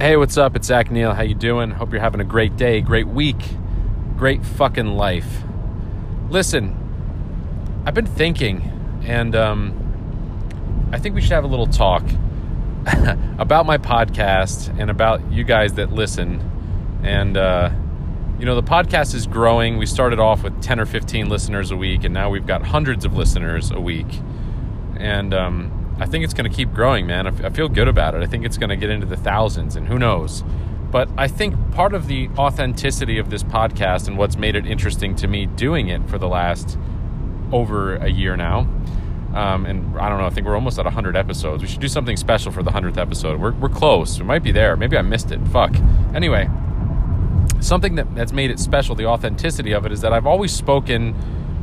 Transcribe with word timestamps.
Hey, 0.00 0.16
what's 0.16 0.36
up? 0.36 0.54
It's 0.54 0.68
Zach 0.68 0.92
Neal. 0.92 1.12
How 1.12 1.24
you 1.24 1.34
doing? 1.34 1.72
Hope 1.72 1.90
you're 1.90 2.00
having 2.00 2.20
a 2.20 2.24
great 2.24 2.56
day, 2.56 2.80
great 2.80 3.08
week, 3.08 3.42
great 4.16 4.46
fucking 4.46 4.86
life. 4.86 5.42
Listen, 6.30 7.82
I've 7.84 7.94
been 7.94 8.06
thinking, 8.06 9.00
and 9.04 9.34
um, 9.34 10.88
I 10.92 11.00
think 11.00 11.16
we 11.16 11.20
should 11.20 11.32
have 11.32 11.42
a 11.42 11.48
little 11.48 11.66
talk 11.66 12.04
about 13.38 13.66
my 13.66 13.76
podcast 13.76 14.72
and 14.78 14.88
about 14.88 15.32
you 15.32 15.42
guys 15.42 15.72
that 15.72 15.90
listen. 15.90 17.00
And 17.02 17.36
uh, 17.36 17.72
you 18.38 18.46
know, 18.46 18.54
the 18.54 18.62
podcast 18.62 19.16
is 19.16 19.26
growing. 19.26 19.78
We 19.78 19.86
started 19.86 20.20
off 20.20 20.44
with 20.44 20.62
10 20.62 20.78
or 20.78 20.86
15 20.86 21.28
listeners 21.28 21.72
a 21.72 21.76
week, 21.76 22.04
and 22.04 22.14
now 22.14 22.30
we've 22.30 22.46
got 22.46 22.64
hundreds 22.64 23.04
of 23.04 23.16
listeners 23.16 23.72
a 23.72 23.80
week. 23.80 24.20
And 24.96 25.34
um, 25.34 25.77
I 26.00 26.06
think 26.06 26.24
it's 26.24 26.34
going 26.34 26.48
to 26.48 26.56
keep 26.56 26.72
growing, 26.72 27.06
man. 27.06 27.26
I 27.26 27.50
feel 27.50 27.68
good 27.68 27.88
about 27.88 28.14
it. 28.14 28.22
I 28.22 28.26
think 28.26 28.44
it's 28.44 28.56
going 28.56 28.70
to 28.70 28.76
get 28.76 28.90
into 28.90 29.06
the 29.06 29.16
thousands, 29.16 29.76
and 29.76 29.88
who 29.88 29.98
knows. 29.98 30.44
But 30.90 31.08
I 31.18 31.28
think 31.28 31.54
part 31.72 31.92
of 31.92 32.06
the 32.06 32.28
authenticity 32.38 33.18
of 33.18 33.30
this 33.30 33.42
podcast 33.42 34.08
and 34.08 34.16
what's 34.16 34.36
made 34.36 34.56
it 34.56 34.66
interesting 34.66 35.14
to 35.16 35.28
me 35.28 35.46
doing 35.46 35.88
it 35.88 36.08
for 36.08 36.16
the 36.16 36.28
last 36.28 36.78
over 37.52 37.96
a 37.96 38.08
year 38.08 38.36
now, 38.36 38.60
um, 39.34 39.66
and 39.66 39.98
I 39.98 40.08
don't 40.08 40.18
know, 40.18 40.26
I 40.26 40.30
think 40.30 40.46
we're 40.46 40.54
almost 40.54 40.78
at 40.78 40.84
100 40.84 41.16
episodes. 41.16 41.62
We 41.62 41.68
should 41.68 41.80
do 41.80 41.88
something 41.88 42.16
special 42.16 42.50
for 42.50 42.62
the 42.62 42.70
100th 42.70 42.96
episode. 42.96 43.38
We're, 43.38 43.52
we're 43.52 43.68
close. 43.68 44.18
We 44.18 44.24
might 44.24 44.42
be 44.42 44.52
there. 44.52 44.76
Maybe 44.76 44.96
I 44.96 45.02
missed 45.02 45.30
it. 45.30 45.46
Fuck. 45.48 45.74
Anyway, 46.14 46.48
something 47.60 47.96
that, 47.96 48.14
that's 48.14 48.32
made 48.32 48.50
it 48.50 48.58
special, 48.58 48.94
the 48.94 49.06
authenticity 49.06 49.72
of 49.72 49.84
it, 49.84 49.92
is 49.92 50.00
that 50.00 50.12
I've 50.12 50.26
always 50.26 50.52
spoken 50.52 51.14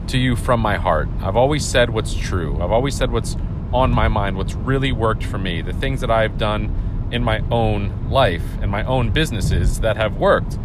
to 0.07 0.17
you 0.19 0.35
from 0.35 0.59
my 0.59 0.75
heart. 0.75 1.09
I've 1.21 1.35
always 1.35 1.65
said 1.65 1.89
what's 1.89 2.13
true. 2.13 2.61
I've 2.61 2.71
always 2.71 2.95
said 2.95 3.11
what's 3.11 3.35
on 3.75 3.91
my 3.91 4.07
mind, 4.07 4.37
what's 4.37 4.53
really 4.53 4.93
worked 4.93 5.23
for 5.23 5.37
me, 5.37 5.61
the 5.61 5.73
things 5.73 5.99
that 5.99 6.09
I've 6.09 6.37
done 6.37 7.09
in 7.11 7.23
my 7.23 7.43
own 7.51 8.09
life 8.09 8.43
and 8.61 8.71
my 8.71 8.83
own 8.85 9.11
businesses 9.11 9.81
that 9.81 9.97
have 9.97 10.15
worked. 10.15 10.57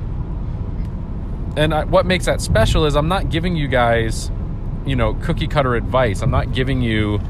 And 1.57 1.75
I, 1.75 1.85
what 1.85 2.07
makes 2.07 2.27
that 2.27 2.41
special 2.41 2.87
is 2.87 2.95
I'm 2.95 3.09
not 3.09 3.29
giving 3.29 3.57
you 3.57 3.67
guys, 3.67 4.31
you 4.87 4.95
know, 4.95 5.15
cookie 5.15 5.49
cutter 5.49 5.75
advice. 5.75 6.23
I'm 6.23 6.31
not 6.31 6.53
giving 6.55 6.81
you, 6.81 7.21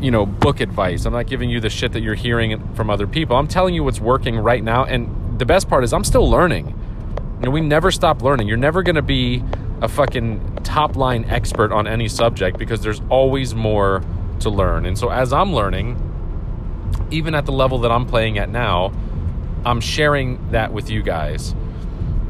you 0.00 0.10
know, 0.10 0.24
book 0.24 0.60
advice. 0.60 1.04
I'm 1.04 1.12
not 1.12 1.26
giving 1.26 1.50
you 1.50 1.60
the 1.60 1.70
shit 1.70 1.92
that 1.92 2.00
you're 2.00 2.14
hearing 2.14 2.74
from 2.74 2.88
other 2.88 3.06
people. 3.06 3.36
I'm 3.36 3.46
telling 3.46 3.74
you 3.74 3.84
what's 3.84 4.00
working 4.00 4.38
right 4.38 4.64
now. 4.64 4.84
And 4.84 5.38
the 5.38 5.44
best 5.44 5.68
part 5.68 5.84
is 5.84 5.92
I'm 5.92 6.04
still 6.04 6.28
learning. 6.28 6.68
You 7.40 7.44
know, 7.44 7.50
we 7.50 7.60
never 7.60 7.90
stop 7.90 8.22
learning. 8.22 8.48
You're 8.48 8.56
never 8.56 8.82
going 8.82 8.96
to 8.96 9.02
be 9.02 9.44
a 9.82 9.88
fucking 9.88 10.60
top 10.64 10.96
line 10.96 11.26
expert 11.26 11.70
on 11.72 11.86
any 11.86 12.08
subject 12.08 12.56
because 12.56 12.80
there's 12.80 13.02
always 13.10 13.54
more 13.54 14.02
to 14.46 14.50
learn. 14.50 14.86
And 14.86 14.96
so 14.96 15.10
as 15.10 15.32
I'm 15.32 15.52
learning, 15.52 16.00
even 17.10 17.34
at 17.34 17.46
the 17.46 17.52
level 17.52 17.78
that 17.80 17.90
I'm 17.90 18.06
playing 18.06 18.38
at 18.38 18.48
now, 18.48 18.92
I'm 19.64 19.80
sharing 19.80 20.50
that 20.52 20.72
with 20.72 20.88
you 20.88 21.02
guys. 21.02 21.54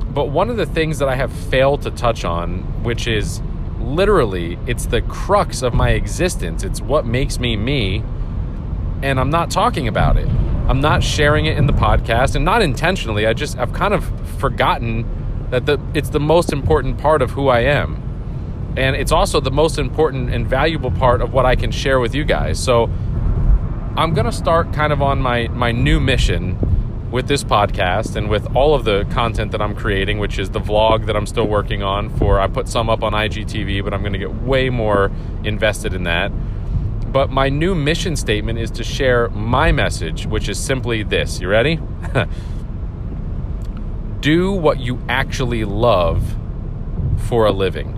But 0.09 0.31
one 0.31 0.48
of 0.48 0.56
the 0.56 0.64
things 0.64 0.98
that 0.98 1.09
I 1.09 1.14
have 1.14 1.31
failed 1.31 1.83
to 1.83 1.91
touch 1.91 2.25
on, 2.25 2.83
which 2.83 3.06
is 3.06 3.42
literally 3.78 4.59
it's 4.67 4.87
the 4.87 5.03
crux 5.03 5.62
of 5.62 5.75
my 5.75 5.91
existence, 5.91 6.64
it's 6.64 6.81
what 6.81 7.05
makes 7.05 7.39
me 7.39 7.56
me, 7.56 8.03
and 9.03 9.20
I'm 9.20 9.31
not 9.31 9.50
talking 9.50 9.87
about 9.87 10.17
it. 10.17 10.28
I'm 10.69 10.81
not 10.81 11.05
sharing 11.05 11.44
it 11.44 11.59
in 11.59 11.67
the 11.67 11.75
podcast 11.75 12.34
and 12.34 12.44
not 12.44 12.62
intentionally. 12.62 13.27
I 13.27 13.34
just 13.34 13.59
I've 13.59 13.75
kind 13.75 13.92
of 13.92 14.05
forgotten 14.39 15.05
that 15.50 15.67
the 15.67 15.78
it's 15.92 16.09
the 16.09 16.20
most 16.20 16.53
important 16.53 16.97
part 16.97 17.20
of 17.20 17.33
who 17.33 17.48
I 17.48 17.61
am 17.61 18.03
and 18.77 18.95
it's 18.95 19.13
also 19.13 19.41
the 19.41 19.51
most 19.51 19.79
important 19.79 20.31
and 20.31 20.47
valuable 20.47 20.91
part 20.91 21.23
of 21.23 21.33
what 21.33 21.47
I 21.47 21.57
can 21.57 21.71
share 21.71 21.99
with 21.99 22.15
you 22.15 22.25
guys. 22.25 22.63
So 22.63 22.85
I'm 23.97 24.13
going 24.13 24.27
to 24.27 24.33
start 24.33 24.73
kind 24.73 24.93
of 24.93 25.01
on 25.01 25.21
my 25.21 25.49
my 25.49 25.73
new 25.73 25.99
mission 25.99 26.59
with 27.11 27.29
this 27.29 27.45
podcast 27.45 28.17
and 28.17 28.29
with 28.29 28.55
all 28.55 28.75
of 28.75 28.85
the 28.85 29.07
content 29.11 29.53
that 29.53 29.63
I'm 29.63 29.75
creating, 29.75 30.19
which 30.19 30.39
is 30.39 30.51
the 30.51 30.61
vlog 30.61 31.06
that 31.06 31.17
I'm 31.17 31.27
still 31.27 31.47
working 31.47 31.83
on 31.83 32.11
for 32.19 32.41
I 32.41 32.49
put 32.49 32.69
some 32.69 32.91
up 32.91 33.03
on 33.03 33.12
IGTV, 33.12 33.83
but 33.83 33.95
I'm 33.95 34.00
going 34.00 34.12
to 34.12 34.19
get 34.19 34.43
way 34.43 34.69
more 34.69 35.11
invested 35.45 35.95
in 35.95 36.03
that. 36.03 36.31
But 37.12 37.31
my 37.31 37.49
new 37.49 37.75
mission 37.75 38.17
statement 38.17 38.59
is 38.59 38.71
to 38.73 38.84
share 38.84 39.31
my 39.31 39.73
message, 39.73 40.27
which 40.27 40.50
is 40.50 40.59
simply 40.59 41.03
this. 41.03 41.41
You 41.41 41.49
ready? 41.49 41.81
Do 44.21 44.53
what 44.53 44.81
you 44.81 44.99
actually 45.09 45.65
love 45.65 46.37
for 47.29 47.47
a 47.47 47.53
living. 47.53 47.96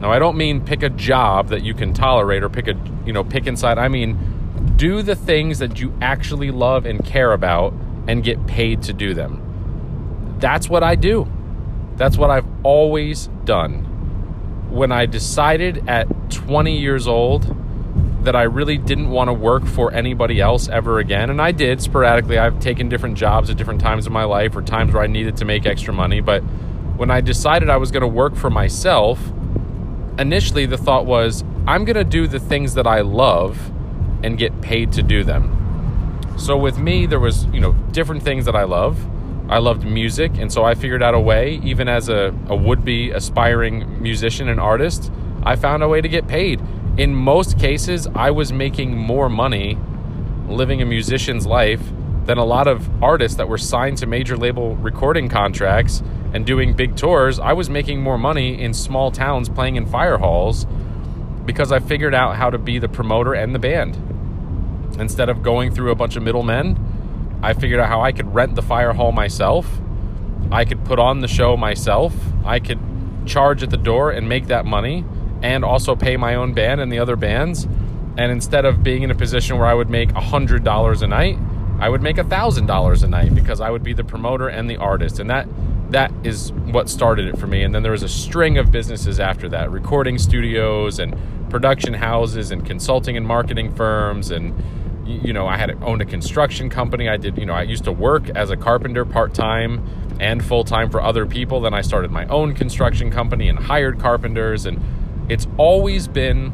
Now, 0.00 0.12
I 0.12 0.18
don't 0.18 0.36
mean 0.36 0.64
pick 0.64 0.82
a 0.82 0.90
job 0.90 1.48
that 1.48 1.62
you 1.62 1.74
can 1.74 1.94
tolerate 1.94 2.42
or 2.42 2.48
pick 2.48 2.68
a, 2.68 2.74
you 3.06 3.12
know, 3.12 3.24
pick 3.24 3.46
inside. 3.46 3.78
I 3.78 3.88
mean, 3.88 4.74
do 4.76 5.02
the 5.02 5.14
things 5.14 5.58
that 5.60 5.80
you 5.80 5.94
actually 6.00 6.50
love 6.50 6.84
and 6.84 7.04
care 7.04 7.32
about 7.32 7.72
and 8.06 8.22
get 8.22 8.46
paid 8.46 8.82
to 8.82 8.92
do 8.92 9.14
them. 9.14 10.36
That's 10.38 10.68
what 10.68 10.82
I 10.82 10.94
do. 10.94 11.28
That's 11.96 12.16
what 12.16 12.30
I've 12.30 12.46
always 12.64 13.28
done. 13.44 13.84
When 14.70 14.90
I 14.90 15.06
decided 15.06 15.88
at 15.88 16.08
20 16.30 16.76
years 16.76 17.06
old 17.06 17.56
that 18.24 18.34
I 18.34 18.42
really 18.42 18.78
didn't 18.78 19.10
want 19.10 19.28
to 19.28 19.32
work 19.32 19.64
for 19.64 19.92
anybody 19.92 20.40
else 20.40 20.68
ever 20.68 20.98
again, 20.98 21.30
and 21.30 21.40
I 21.40 21.52
did 21.52 21.80
sporadically, 21.80 22.36
I've 22.36 22.58
taken 22.58 22.88
different 22.88 23.16
jobs 23.16 23.48
at 23.48 23.56
different 23.56 23.80
times 23.80 24.06
in 24.06 24.12
my 24.12 24.24
life 24.24 24.56
or 24.56 24.62
times 24.62 24.92
where 24.92 25.02
I 25.02 25.06
needed 25.06 25.36
to 25.36 25.44
make 25.44 25.66
extra 25.66 25.94
money, 25.94 26.20
but 26.20 26.40
when 26.96 27.10
I 27.10 27.20
decided 27.20 27.70
I 27.70 27.76
was 27.76 27.90
going 27.90 28.02
to 28.02 28.08
work 28.08 28.34
for 28.34 28.50
myself, 28.50 29.20
initially 30.18 30.66
the 30.66 30.78
thought 30.78 31.06
was 31.06 31.44
I'm 31.66 31.84
going 31.84 31.96
to 31.96 32.04
do 32.04 32.26
the 32.26 32.38
things 32.38 32.74
that 32.74 32.86
I 32.86 33.00
love 33.00 33.70
and 34.22 34.38
get 34.38 34.60
paid 34.60 34.92
to 34.92 35.02
do 35.02 35.24
them. 35.24 35.50
So 36.38 36.56
with 36.56 36.78
me 36.78 37.06
there 37.06 37.20
was, 37.20 37.46
you 37.46 37.60
know, 37.60 37.72
different 37.92 38.22
things 38.22 38.44
that 38.46 38.56
I 38.56 38.64
love. 38.64 38.98
I 39.48 39.58
loved 39.58 39.84
music 39.84 40.32
and 40.38 40.52
so 40.52 40.64
I 40.64 40.74
figured 40.74 41.02
out 41.02 41.14
a 41.14 41.20
way 41.20 41.60
even 41.62 41.88
as 41.88 42.08
a, 42.08 42.34
a 42.48 42.56
would-be 42.56 43.10
aspiring 43.10 44.02
musician 44.02 44.48
and 44.48 44.58
artist, 44.58 45.12
I 45.42 45.56
found 45.56 45.82
a 45.82 45.88
way 45.88 46.00
to 46.00 46.08
get 46.08 46.26
paid. 46.26 46.62
In 46.96 47.14
most 47.14 47.58
cases, 47.58 48.06
I 48.14 48.30
was 48.30 48.52
making 48.52 48.96
more 48.96 49.28
money 49.28 49.78
living 50.48 50.80
a 50.80 50.86
musician's 50.86 51.46
life 51.46 51.82
than 52.26 52.38
a 52.38 52.44
lot 52.44 52.66
of 52.66 52.88
artists 53.02 53.36
that 53.36 53.48
were 53.48 53.58
signed 53.58 53.98
to 53.98 54.06
major 54.06 54.36
label 54.36 54.76
recording 54.76 55.28
contracts 55.28 56.02
and 56.32 56.46
doing 56.46 56.74
big 56.74 56.96
tours, 56.96 57.38
I 57.38 57.52
was 57.52 57.68
making 57.68 58.00
more 58.00 58.18
money 58.18 58.60
in 58.60 58.72
small 58.74 59.10
towns 59.10 59.48
playing 59.48 59.76
in 59.76 59.86
fire 59.86 60.18
halls 60.18 60.66
because 61.44 61.70
I 61.70 61.80
figured 61.80 62.14
out 62.14 62.36
how 62.36 62.50
to 62.50 62.58
be 62.58 62.78
the 62.78 62.88
promoter 62.88 63.34
and 63.34 63.54
the 63.54 63.58
band. 63.58 63.96
Instead 64.98 65.28
of 65.28 65.42
going 65.42 65.72
through 65.74 65.90
a 65.90 65.94
bunch 65.94 66.16
of 66.16 66.22
middlemen, 66.22 66.78
I 67.42 67.52
figured 67.52 67.78
out 67.78 67.88
how 67.88 68.00
I 68.00 68.12
could 68.12 68.34
rent 68.34 68.54
the 68.54 68.62
fire 68.62 68.94
hall 68.94 69.12
myself. 69.12 69.68
I 70.50 70.64
could 70.64 70.84
put 70.84 70.98
on 70.98 71.20
the 71.20 71.28
show 71.28 71.56
myself. 71.56 72.14
I 72.44 72.58
could 72.58 72.78
charge 73.26 73.62
at 73.62 73.70
the 73.70 73.76
door 73.76 74.10
and 74.10 74.28
make 74.28 74.46
that 74.46 74.64
money 74.64 75.04
and 75.42 75.64
also 75.64 75.94
pay 75.94 76.16
my 76.16 76.36
own 76.36 76.54
band 76.54 76.80
and 76.80 76.90
the 76.90 76.98
other 76.98 77.16
bands. 77.16 77.64
And 78.16 78.32
instead 78.32 78.64
of 78.64 78.82
being 78.82 79.02
in 79.02 79.10
a 79.10 79.14
position 79.14 79.58
where 79.58 79.66
I 79.66 79.74
would 79.74 79.90
make 79.90 80.10
$100 80.10 81.02
a 81.02 81.06
night, 81.06 81.38
I 81.78 81.88
would 81.88 82.02
make 82.02 82.16
$1,000 82.16 83.02
a 83.02 83.06
night 83.06 83.34
because 83.34 83.60
I 83.60 83.70
would 83.70 83.82
be 83.82 83.92
the 83.92 84.04
promoter 84.04 84.48
and 84.48 84.70
the 84.70 84.76
artist. 84.76 85.18
And 85.18 85.28
that 85.30 85.48
that 85.90 86.12
is 86.24 86.52
what 86.52 86.88
started 86.88 87.26
it 87.26 87.38
for 87.38 87.46
me. 87.46 87.62
And 87.62 87.74
then 87.74 87.82
there 87.82 87.92
was 87.92 88.02
a 88.02 88.08
string 88.08 88.58
of 88.58 88.70
businesses 88.70 89.20
after 89.20 89.48
that 89.50 89.70
recording 89.70 90.18
studios 90.18 90.98
and 90.98 91.16
production 91.50 91.94
houses 91.94 92.50
and 92.50 92.66
consulting 92.66 93.16
and 93.16 93.26
marketing 93.26 93.72
firms. 93.74 94.30
And, 94.30 94.60
you 95.06 95.32
know, 95.32 95.46
I 95.46 95.56
had 95.56 95.80
owned 95.82 96.02
a 96.02 96.04
construction 96.04 96.68
company. 96.68 97.08
I 97.08 97.16
did, 97.16 97.38
you 97.38 97.46
know, 97.46 97.54
I 97.54 97.62
used 97.62 97.84
to 97.84 97.92
work 97.92 98.28
as 98.30 98.50
a 98.50 98.56
carpenter 98.56 99.04
part 99.04 99.34
time 99.34 99.86
and 100.18 100.44
full 100.44 100.64
time 100.64 100.90
for 100.90 101.00
other 101.00 101.26
people. 101.26 101.60
Then 101.60 101.74
I 101.74 101.80
started 101.80 102.10
my 102.10 102.26
own 102.26 102.54
construction 102.54 103.10
company 103.10 103.48
and 103.48 103.58
hired 103.58 104.00
carpenters. 104.00 104.66
And 104.66 104.80
it's 105.28 105.46
always 105.58 106.08
been 106.08 106.52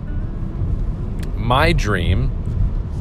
my 1.37 1.73
dream 1.73 2.31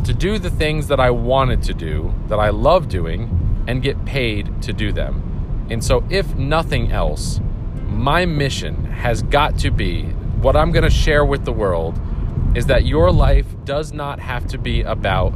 to 0.06 0.14
do 0.14 0.40
the 0.40 0.50
things 0.50 0.88
that 0.88 1.00
I 1.00 1.12
wanted 1.12 1.64
to 1.64 1.74
do, 1.74 2.14
that 2.28 2.40
I 2.40 2.50
love 2.50 2.90
doing, 2.90 3.64
and 3.68 3.82
get 3.82 4.06
paid 4.06 4.62
to 4.64 4.74
do 4.74 4.92
them. 4.92 5.68
And 5.70 5.84
so, 5.84 6.04
if 6.10 6.36
nothing 6.36 6.92
else, 6.92 7.40
my 7.88 8.26
mission 8.26 8.86
has 8.86 9.22
got 9.22 9.58
to 9.60 9.72
be 9.72 10.04
what 10.42 10.56
I'm 10.56 10.72
going 10.72 10.84
to 10.84 10.90
share 10.90 11.26
with 11.26 11.46
the 11.46 11.52
world 11.52 12.00
is 12.56 12.66
that 12.68 12.86
your 12.86 13.12
life 13.12 13.46
does 13.66 13.92
not 13.92 14.20
have 14.20 14.48
to 14.48 14.58
be 14.58 14.82
about 14.82 15.34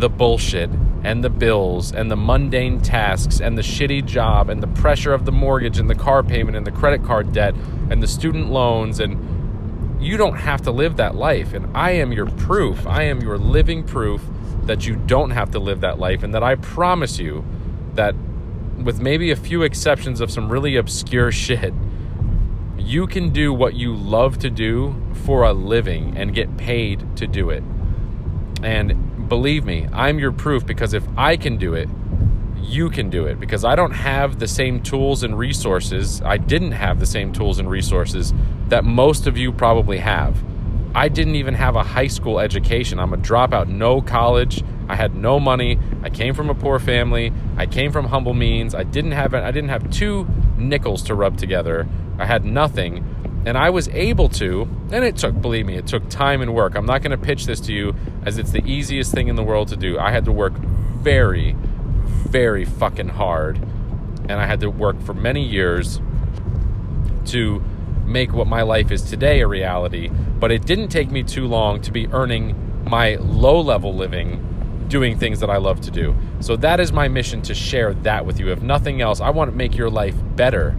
the 0.00 0.08
bullshit 0.08 0.70
and 1.04 1.22
the 1.22 1.30
bills 1.30 1.92
and 1.92 2.10
the 2.10 2.16
mundane 2.16 2.80
tasks 2.80 3.40
and 3.40 3.56
the 3.56 3.62
shitty 3.62 4.04
job 4.04 4.48
and 4.48 4.62
the 4.62 4.66
pressure 4.68 5.12
of 5.12 5.24
the 5.24 5.32
mortgage 5.32 5.78
and 5.78 5.88
the 5.88 5.94
car 5.94 6.22
payment 6.22 6.56
and 6.56 6.66
the 6.66 6.72
credit 6.72 7.04
card 7.04 7.32
debt 7.32 7.54
and 7.90 8.02
the 8.02 8.06
student 8.08 8.50
loans 8.50 9.00
and 9.00 9.16
you 10.00 10.16
don't 10.16 10.36
have 10.36 10.62
to 10.62 10.70
live 10.70 10.96
that 10.96 11.14
life 11.14 11.52
and 11.52 11.76
I 11.76 11.92
am 11.92 12.12
your 12.12 12.26
proof 12.26 12.86
I 12.86 13.04
am 13.04 13.20
your 13.20 13.38
living 13.38 13.84
proof 13.84 14.22
that 14.62 14.86
you 14.86 14.96
don't 14.96 15.30
have 15.30 15.50
to 15.52 15.58
live 15.58 15.80
that 15.80 15.98
life 15.98 16.22
and 16.22 16.34
that 16.34 16.42
I 16.42 16.54
promise 16.56 17.18
you 17.18 17.44
that 17.94 18.14
with 18.84 19.00
maybe 19.00 19.30
a 19.30 19.36
few 19.36 19.62
exceptions 19.62 20.20
of 20.20 20.30
some 20.30 20.48
really 20.48 20.76
obscure 20.76 21.32
shit, 21.46 21.74
you 22.76 23.06
can 23.06 23.30
do 23.30 23.52
what 23.52 23.74
you 23.74 23.94
love 23.94 24.38
to 24.38 24.50
do 24.50 24.94
for 25.24 25.42
a 25.42 25.52
living 25.52 26.16
and 26.16 26.34
get 26.34 26.56
paid 26.56 27.16
to 27.16 27.26
do 27.26 27.50
it. 27.50 27.62
And 28.62 29.28
believe 29.28 29.64
me, 29.64 29.88
I'm 29.92 30.18
your 30.18 30.32
proof 30.32 30.64
because 30.64 30.94
if 30.94 31.04
I 31.16 31.36
can 31.36 31.56
do 31.56 31.74
it, 31.74 31.88
you 32.62 32.90
can 32.90 33.10
do 33.10 33.26
it 33.26 33.40
because 33.40 33.64
I 33.64 33.74
don't 33.74 33.92
have 33.92 34.38
the 34.38 34.48
same 34.48 34.82
tools 34.82 35.22
and 35.22 35.38
resources. 35.38 36.22
I 36.22 36.36
didn't 36.36 36.72
have 36.72 37.00
the 37.00 37.06
same 37.06 37.32
tools 37.32 37.58
and 37.58 37.68
resources 37.68 38.32
that 38.68 38.84
most 38.84 39.26
of 39.26 39.36
you 39.36 39.52
probably 39.52 39.98
have. 39.98 40.42
I 40.94 41.08
didn't 41.08 41.36
even 41.36 41.54
have 41.54 41.76
a 41.76 41.82
high 41.82 42.06
school 42.06 42.40
education. 42.40 42.98
I'm 42.98 43.12
a 43.12 43.18
dropout, 43.18 43.68
no 43.68 44.00
college. 44.00 44.62
I 44.88 44.96
had 44.96 45.14
no 45.14 45.38
money. 45.38 45.78
I 46.02 46.10
came 46.10 46.34
from 46.34 46.50
a 46.50 46.54
poor 46.54 46.78
family. 46.78 47.32
I 47.56 47.66
came 47.66 47.92
from 47.92 48.06
humble 48.06 48.34
means. 48.34 48.74
I 48.74 48.84
didn't 48.84 49.12
have 49.12 49.34
I 49.34 49.50
didn't 49.50 49.68
have 49.68 49.90
two 49.90 50.26
nickels 50.56 51.02
to 51.04 51.14
rub 51.14 51.36
together. 51.36 51.86
I 52.18 52.26
had 52.26 52.44
nothing. 52.44 53.04
And 53.46 53.56
I 53.56 53.70
was 53.70 53.88
able 53.88 54.28
to, 54.30 54.62
and 54.90 55.04
it 55.04 55.16
took, 55.16 55.40
believe 55.40 55.64
me, 55.64 55.76
it 55.76 55.86
took 55.86 56.08
time 56.10 56.42
and 56.42 56.54
work. 56.54 56.74
I'm 56.74 56.84
not 56.84 57.02
going 57.02 57.18
to 57.18 57.24
pitch 57.24 57.46
this 57.46 57.60
to 57.60 57.72
you 57.72 57.94
as 58.26 58.36
it's 58.36 58.50
the 58.50 58.64
easiest 58.66 59.14
thing 59.14 59.28
in 59.28 59.36
the 59.36 59.44
world 59.44 59.68
to 59.68 59.76
do. 59.76 59.98
I 59.98 60.10
had 60.10 60.24
to 60.24 60.32
work 60.32 60.52
very, 60.54 61.56
very 62.30 62.64
fucking 62.64 63.08
hard. 63.08 63.56
And 63.56 64.32
I 64.32 64.46
had 64.46 64.60
to 64.60 64.70
work 64.70 65.00
for 65.02 65.14
many 65.14 65.42
years 65.42 66.00
to 67.26 67.62
make 68.04 68.32
what 68.32 68.46
my 68.46 68.62
life 68.62 68.90
is 68.90 69.02
today 69.02 69.40
a 69.40 69.46
reality. 69.46 70.08
But 70.08 70.52
it 70.52 70.64
didn't 70.64 70.88
take 70.88 71.10
me 71.10 71.22
too 71.22 71.46
long 71.46 71.80
to 71.82 71.92
be 71.92 72.06
earning 72.08 72.84
my 72.84 73.16
low 73.16 73.60
level 73.60 73.94
living 73.94 74.44
doing 74.88 75.18
things 75.18 75.40
that 75.40 75.50
I 75.50 75.58
love 75.58 75.80
to 75.82 75.90
do. 75.90 76.16
So 76.40 76.56
that 76.56 76.80
is 76.80 76.92
my 76.92 77.08
mission 77.08 77.42
to 77.42 77.54
share 77.54 77.92
that 77.94 78.24
with 78.24 78.40
you. 78.40 78.50
If 78.50 78.62
nothing 78.62 79.02
else, 79.02 79.20
I 79.20 79.30
want 79.30 79.50
to 79.50 79.56
make 79.56 79.76
your 79.76 79.90
life 79.90 80.14
better. 80.34 80.76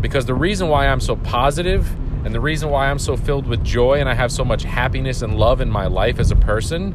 Because 0.00 0.24
the 0.26 0.34
reason 0.34 0.68
why 0.68 0.86
I'm 0.86 1.00
so 1.00 1.16
positive 1.16 1.90
and 2.24 2.34
the 2.34 2.40
reason 2.40 2.70
why 2.70 2.88
I'm 2.90 2.98
so 2.98 3.16
filled 3.16 3.46
with 3.46 3.62
joy 3.62 4.00
and 4.00 4.08
I 4.08 4.14
have 4.14 4.32
so 4.32 4.44
much 4.44 4.62
happiness 4.62 5.22
and 5.22 5.38
love 5.38 5.60
in 5.60 5.70
my 5.70 5.86
life 5.86 6.18
as 6.18 6.30
a 6.30 6.36
person 6.36 6.94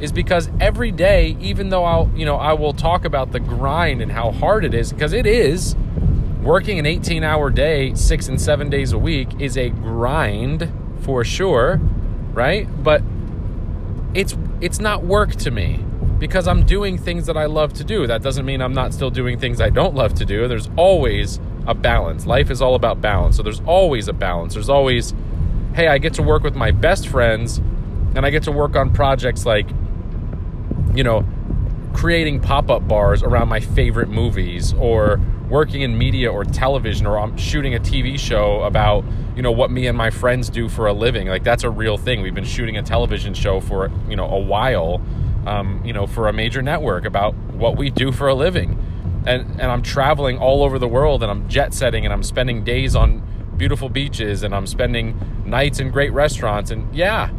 is 0.00 0.12
because 0.12 0.50
every 0.60 0.90
day, 0.90 1.36
even 1.40 1.68
though 1.68 1.84
I'll, 1.84 2.10
you 2.14 2.24
know, 2.24 2.36
I 2.36 2.54
will 2.54 2.72
talk 2.72 3.04
about 3.04 3.32
the 3.32 3.40
grind 3.40 4.00
and 4.00 4.10
how 4.10 4.30
hard 4.30 4.64
it 4.64 4.74
is, 4.74 4.92
because 4.92 5.12
it 5.12 5.26
is, 5.26 5.76
working 6.42 6.78
an 6.78 6.86
18 6.86 7.22
hour 7.22 7.50
day, 7.50 7.94
six 7.94 8.28
and 8.28 8.40
seven 8.40 8.70
days 8.70 8.92
a 8.92 8.98
week 8.98 9.40
is 9.40 9.56
a 9.56 9.68
grind 9.70 10.72
for 11.00 11.24
sure, 11.24 11.76
right? 12.32 12.66
But 12.82 13.02
it's 14.14 14.36
it's 14.60 14.80
not 14.80 15.04
work 15.04 15.36
to 15.36 15.50
me 15.50 15.84
because 16.18 16.46
I'm 16.46 16.66
doing 16.66 16.98
things 16.98 17.26
that 17.26 17.36
I 17.36 17.46
love 17.46 17.72
to 17.74 17.84
do. 17.84 18.06
That 18.06 18.22
doesn't 18.22 18.44
mean 18.44 18.60
I'm 18.60 18.74
not 18.74 18.92
still 18.92 19.10
doing 19.10 19.38
things 19.38 19.60
I 19.60 19.70
don't 19.70 19.94
love 19.94 20.14
to 20.14 20.24
do. 20.24 20.48
There's 20.48 20.68
always 20.76 21.40
a 21.66 21.74
balance. 21.74 22.26
Life 22.26 22.50
is 22.50 22.60
all 22.60 22.74
about 22.74 23.00
balance. 23.00 23.36
So 23.36 23.42
there's 23.42 23.60
always 23.60 24.08
a 24.08 24.12
balance. 24.12 24.54
There's 24.54 24.68
always, 24.68 25.14
hey, 25.74 25.88
I 25.88 25.98
get 25.98 26.14
to 26.14 26.22
work 26.22 26.42
with 26.42 26.54
my 26.54 26.72
best 26.72 27.08
friends 27.08 27.58
and 28.14 28.26
I 28.26 28.30
get 28.30 28.42
to 28.44 28.52
work 28.52 28.76
on 28.76 28.92
projects 28.92 29.46
like, 29.46 29.68
you 30.94 31.04
know, 31.04 31.24
creating 31.92 32.40
pop 32.40 32.70
up 32.70 32.86
bars 32.86 33.22
around 33.22 33.48
my 33.48 33.60
favorite 33.60 34.08
movies 34.08 34.72
or 34.74 35.20
working 35.48 35.82
in 35.82 35.98
media 35.98 36.30
or 36.30 36.44
television 36.44 37.06
or 37.06 37.18
I'm 37.18 37.36
shooting 37.36 37.74
a 37.74 37.80
TV 37.80 38.18
show 38.18 38.62
about, 38.62 39.04
you 39.34 39.42
know, 39.42 39.50
what 39.50 39.70
me 39.70 39.86
and 39.88 39.98
my 39.98 40.10
friends 40.10 40.48
do 40.48 40.68
for 40.68 40.86
a 40.86 40.92
living. 40.92 41.26
Like 41.26 41.42
that's 41.42 41.64
a 41.64 41.70
real 41.70 41.98
thing. 41.98 42.22
We've 42.22 42.34
been 42.34 42.44
shooting 42.44 42.76
a 42.76 42.82
television 42.82 43.34
show 43.34 43.60
for, 43.60 43.90
you 44.08 44.16
know, 44.16 44.26
a 44.30 44.38
while, 44.38 45.02
um, 45.46 45.82
you 45.84 45.92
know, 45.92 46.06
for 46.06 46.28
a 46.28 46.32
major 46.32 46.62
network 46.62 47.04
about 47.04 47.34
what 47.34 47.76
we 47.76 47.90
do 47.90 48.12
for 48.12 48.28
a 48.28 48.34
living. 48.34 48.78
And, 49.26 49.60
and 49.60 49.70
I'm 49.70 49.82
traveling 49.82 50.38
all 50.38 50.62
over 50.62 50.78
the 50.78 50.88
world 50.88 51.22
and 51.22 51.30
I'm 51.30 51.48
jet 51.48 51.74
setting 51.74 52.04
and 52.04 52.12
I'm 52.12 52.22
spending 52.22 52.62
days 52.62 52.94
on 52.94 53.22
beautiful 53.56 53.88
beaches 53.88 54.42
and 54.42 54.54
I'm 54.54 54.66
spending 54.66 55.20
nights 55.44 55.80
in 55.80 55.90
great 55.90 56.12
restaurants. 56.12 56.70
And 56.70 56.94
yeah, 56.94 57.30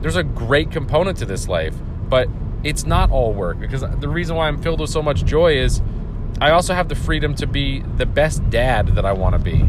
there's 0.00 0.16
a 0.16 0.22
great 0.22 0.70
component 0.70 1.18
to 1.18 1.26
this 1.26 1.48
life, 1.48 1.74
but 2.08 2.28
it's 2.64 2.84
not 2.84 3.10
all 3.10 3.32
work 3.32 3.58
because 3.60 3.80
the 3.80 4.08
reason 4.08 4.36
why 4.36 4.48
I'm 4.48 4.60
filled 4.60 4.80
with 4.80 4.90
so 4.90 5.02
much 5.02 5.24
joy 5.24 5.56
is 5.56 5.80
I 6.40 6.50
also 6.50 6.74
have 6.74 6.88
the 6.88 6.94
freedom 6.94 7.34
to 7.36 7.46
be 7.46 7.80
the 7.80 8.06
best 8.06 8.48
dad 8.50 8.88
that 8.88 9.04
I 9.04 9.12
want 9.12 9.34
to 9.34 9.38
be, 9.38 9.62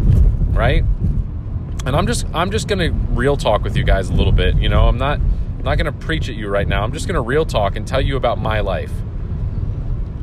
right? 0.51 0.83
And 1.85 1.95
I'm 1.95 2.07
just 2.07 2.25
I'm 2.33 2.51
just 2.51 2.67
going 2.67 2.79
to 2.79 2.91
real 3.13 3.37
talk 3.37 3.63
with 3.63 3.75
you 3.75 3.83
guys 3.83 4.09
a 4.09 4.13
little 4.13 4.33
bit, 4.33 4.57
you 4.57 4.69
know. 4.69 4.87
I'm 4.87 4.97
not 4.97 5.19
not 5.63 5.77
going 5.77 5.85
to 5.85 5.91
preach 5.91 6.29
at 6.29 6.35
you 6.35 6.47
right 6.47 6.67
now. 6.67 6.83
I'm 6.83 6.93
just 6.93 7.07
going 7.07 7.15
to 7.15 7.21
real 7.21 7.45
talk 7.45 7.75
and 7.75 7.87
tell 7.87 8.01
you 8.01 8.15
about 8.15 8.37
my 8.37 8.59
life. 8.59 8.91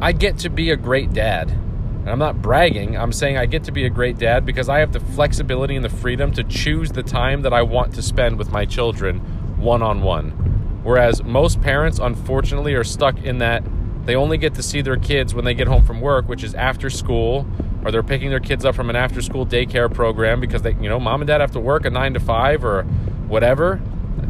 I 0.01 0.13
get 0.13 0.39
to 0.39 0.51
be 0.51 0.71
a 0.71 0.77
great 0.77 1.13
dad. 1.13 1.51
And 1.51 2.09
I'm 2.09 2.19
not 2.19 2.41
bragging. 2.41 2.97
I'm 2.97 3.13
saying 3.13 3.37
I 3.37 3.47
get 3.47 3.65
to 3.65 3.73
be 3.73 3.85
a 3.85 3.91
great 3.91 4.17
dad 4.17 4.47
because 4.47 4.69
I 4.69 4.79
have 4.79 4.93
the 4.93 5.01
flexibility 5.01 5.75
and 5.75 5.85
the 5.85 5.91
freedom 5.91 6.33
to 6.35 6.45
choose 6.45 6.93
the 6.93 7.03
time 7.03 7.43
that 7.43 7.53
I 7.53 7.63
want 7.63 7.95
to 7.95 8.03
spend 8.03 8.39
with 8.39 8.51
my 8.51 8.65
children 8.65 9.19
one 9.59 9.83
on 9.83 10.03
one. 10.03 10.56
Whereas 10.87 11.25
most 11.25 11.61
parents, 11.61 11.99
unfortunately, 11.99 12.75
are 12.75 12.85
stuck 12.85 13.21
in 13.25 13.39
that 13.39 13.65
they 14.05 14.15
only 14.15 14.39
get 14.39 14.55
to 14.55 14.63
see 14.63 14.83
their 14.83 14.97
kids 14.97 15.35
when 15.35 15.45
they 15.45 15.53
get 15.53 15.67
home 15.67 15.85
from 15.85 16.01
work, 16.01 16.29
which 16.29 16.45
is 16.45 16.55
after 16.55 16.91
school, 16.91 17.45
or 17.85 17.91
they're 17.91 18.05
picking 18.05 18.31
their 18.31 18.39
kids 18.39 18.65
up 18.65 18.77
from 18.77 18.89
an 18.89 18.95
after 18.95 19.21
school 19.21 19.45
daycare 19.45 19.93
program 19.93 20.41
because 20.41 20.63
they, 20.63 20.75
you 20.75 20.89
know, 20.89 21.01
mom 21.01 21.23
and 21.23 21.27
dad 21.27 21.41
have 21.41 21.51
to 21.51 21.59
work 21.59 21.87
a 21.87 21.91
nine 21.91 22.15
to 22.15 22.21
five 22.21 22.65
or 22.65 22.85
whatever 23.27 23.81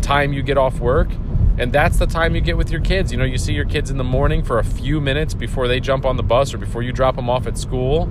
time 0.01 0.33
you 0.33 0.43
get 0.43 0.57
off 0.57 0.81
work. 0.81 1.11
And 1.59 1.75
that's 1.75 1.99
the 1.99 2.07
time 2.07 2.35
you 2.35 2.41
get 2.41 2.57
with 2.57 2.71
your 2.71 2.81
kids. 2.81 3.13
You 3.13 3.19
know, 3.19 3.25
you 3.25 3.37
see 3.37 3.53
your 3.53 3.67
kids 3.67 3.91
in 3.91 3.99
the 3.99 4.05
morning 4.05 4.43
for 4.43 4.59
a 4.59 4.65
few 4.65 4.99
minutes 4.99 5.35
before 5.35 5.69
they 5.69 5.79
jump 5.79 6.07
on 6.07 6.17
the 6.17 6.23
bus 6.23 6.55
or 6.55 6.59
before 6.59 6.83
you 6.83 6.91
drop 6.91 7.17
them 7.17 7.29
off 7.29 7.47
at 7.47 7.59
school. 7.59 8.05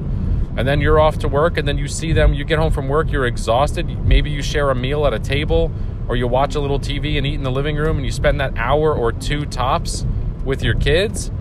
And 0.56 0.68
then 0.68 0.81
you're 0.81 1.00
off 1.00 1.18
to 1.19 1.27
work, 1.27 1.57
and 1.57 1.68
then 1.68 1.80
you 1.80 1.88
see 1.88 2.13
them. 2.13 2.33
You 2.33 2.45
get 2.45 2.59
home 2.59 2.71
from 2.71 2.88
work, 2.89 3.12
you're 3.12 3.25
exhausted. 3.25 4.06
Maybe 4.06 4.30
you 4.30 4.42
share 4.42 4.69
a 4.69 4.75
meal 4.75 5.07
at 5.07 5.13
a 5.13 5.19
table, 5.19 5.71
or 6.07 6.16
you 6.16 6.28
watch 6.28 6.56
a 6.56 6.60
little 6.60 6.80
TV 6.80 7.18
and 7.18 7.25
eat 7.25 7.36
in 7.36 7.44
the 7.44 7.52
living 7.52 7.75
room, 7.75 7.98
and 7.98 8.06
you 8.06 8.12
spend 8.12 8.40
that 8.40 8.57
hour 8.57 8.94
or 8.94 9.12
two 9.12 9.46
tops 9.46 10.06
with 10.44 10.63
your 10.63 10.75
kids 10.75 11.31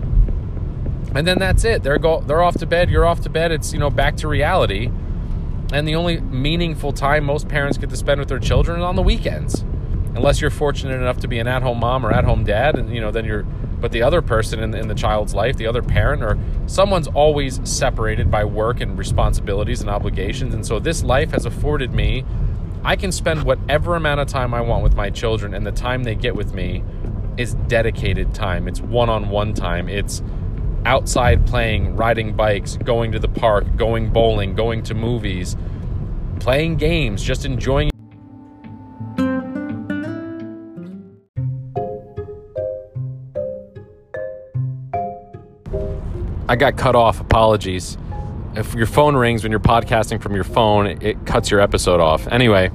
and 1.15 1.25
then 1.25 1.39
that's 1.39 1.63
it. 1.63 1.81
They're 1.81 1.97
go 1.97 2.19
they're 2.19 2.41
off 2.41 2.57
to 2.57 2.65
bed. 2.65 2.89
You're 2.89 3.05
off 3.05 3.21
to 3.21 3.29
bed. 3.29 3.51
It's 3.51 3.71
you 3.71 3.79
know 3.79 3.89
back 3.89 4.17
to 4.17 4.27
reality. 4.27 4.91
And 5.71 5.87
the 5.87 5.95
only 5.95 6.19
meaningful 6.19 6.93
time 6.93 7.23
most 7.23 7.47
parents 7.47 7.77
get 7.77 7.89
to 7.89 7.97
spend 7.97 8.19
with 8.19 8.29
their 8.29 8.39
children 8.39 8.79
is 8.79 8.83
on 8.83 8.95
the 8.95 9.01
weekends, 9.01 9.61
unless 10.13 10.39
you're 10.39 10.51
fortunate 10.51 10.93
enough 10.93 11.17
to 11.19 11.27
be 11.27 11.39
an 11.39 11.47
at-home 11.47 11.79
mom 11.79 12.05
or 12.05 12.11
at-home 12.11 12.43
dad, 12.43 12.77
and 12.77 12.93
you 12.93 13.01
know 13.01 13.11
then 13.11 13.25
you're. 13.25 13.43
But 13.43 13.91
the 13.91 14.01
other 14.03 14.21
person 14.21 14.59
in, 14.59 14.73
in 14.73 14.87
the 14.87 14.95
child's 14.95 15.33
life, 15.33 15.57
the 15.57 15.67
other 15.67 15.81
parent, 15.81 16.23
or 16.23 16.37
someone's 16.65 17.07
always 17.07 17.59
separated 17.69 18.31
by 18.31 18.43
work 18.43 18.81
and 18.81 18.97
responsibilities 18.97 19.81
and 19.81 19.89
obligations. 19.89 20.53
And 20.53 20.65
so 20.65 20.79
this 20.79 21.03
life 21.03 21.31
has 21.31 21.45
afforded 21.45 21.93
me. 21.93 22.25
I 22.85 22.95
can 22.95 23.11
spend 23.11 23.41
whatever 23.41 23.95
amount 23.95 24.19
of 24.19 24.27
time 24.27 24.53
I 24.53 24.61
want 24.61 24.83
with 24.83 24.93
my 24.93 25.09
children, 25.09 25.55
and 25.55 25.65
the 25.65 25.71
time 25.71 26.03
they 26.03 26.13
get 26.13 26.35
with 26.35 26.53
me 26.53 26.83
is 27.35 27.55
dedicated 27.67 28.35
time. 28.35 28.67
It's 28.67 28.79
one-on-one 28.79 29.55
time. 29.55 29.89
It's 29.89 30.21
outside 30.85 31.47
playing, 31.47 31.95
riding 31.95 32.35
bikes, 32.35 32.77
going 32.77 33.11
to 33.13 33.17
the 33.17 33.27
park, 33.27 33.75
going 33.75 34.13
bowling, 34.13 34.53
going 34.53 34.83
to 34.83 34.93
movies, 34.93 35.57
playing 36.39 36.77
games, 36.77 37.23
just 37.23 37.43
enjoying. 37.43 37.89
I 46.47 46.55
got 46.55 46.77
cut 46.77 46.95
off. 46.95 47.19
Apologies. 47.19 47.97
If 48.57 48.73
your 48.73 48.85
phone 48.85 49.17
rings 49.17 49.43
when 49.43 49.51
you're 49.51 49.59
podcasting 49.59 50.21
from 50.21 50.33
your 50.33 50.45
phone, 50.45 50.87
it 51.01 51.25
cuts 51.25 51.51
your 51.51 51.59
episode 51.59 51.99
off. 51.99 52.25
Anyway, 52.29 52.71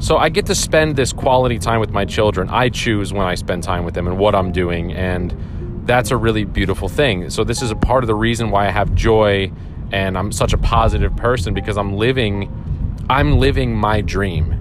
so 0.00 0.16
I 0.16 0.30
get 0.30 0.46
to 0.46 0.54
spend 0.54 0.96
this 0.96 1.12
quality 1.12 1.58
time 1.58 1.78
with 1.78 1.90
my 1.90 2.06
children. 2.06 2.48
I 2.48 2.70
choose 2.70 3.12
when 3.12 3.26
I 3.26 3.34
spend 3.34 3.62
time 3.62 3.84
with 3.84 3.92
them 3.92 4.08
and 4.08 4.18
what 4.18 4.34
I'm 4.34 4.50
doing. 4.50 4.92
And 4.92 5.34
that's 5.86 6.10
a 6.10 6.16
really 6.16 6.44
beautiful 6.44 6.88
thing. 6.88 7.28
So 7.28 7.44
this 7.44 7.60
is 7.60 7.70
a 7.70 7.76
part 7.76 8.02
of 8.02 8.08
the 8.08 8.14
reason 8.14 8.50
why 8.50 8.66
I 8.66 8.70
have 8.70 8.94
joy 8.94 9.52
and 9.92 10.16
I'm 10.16 10.32
such 10.32 10.54
a 10.54 10.58
positive 10.58 11.14
person 11.16 11.52
because 11.52 11.76
I'm 11.76 11.96
living 11.96 12.56
I'm 13.10 13.38
living 13.38 13.74
my 13.74 14.00
dream. 14.00 14.56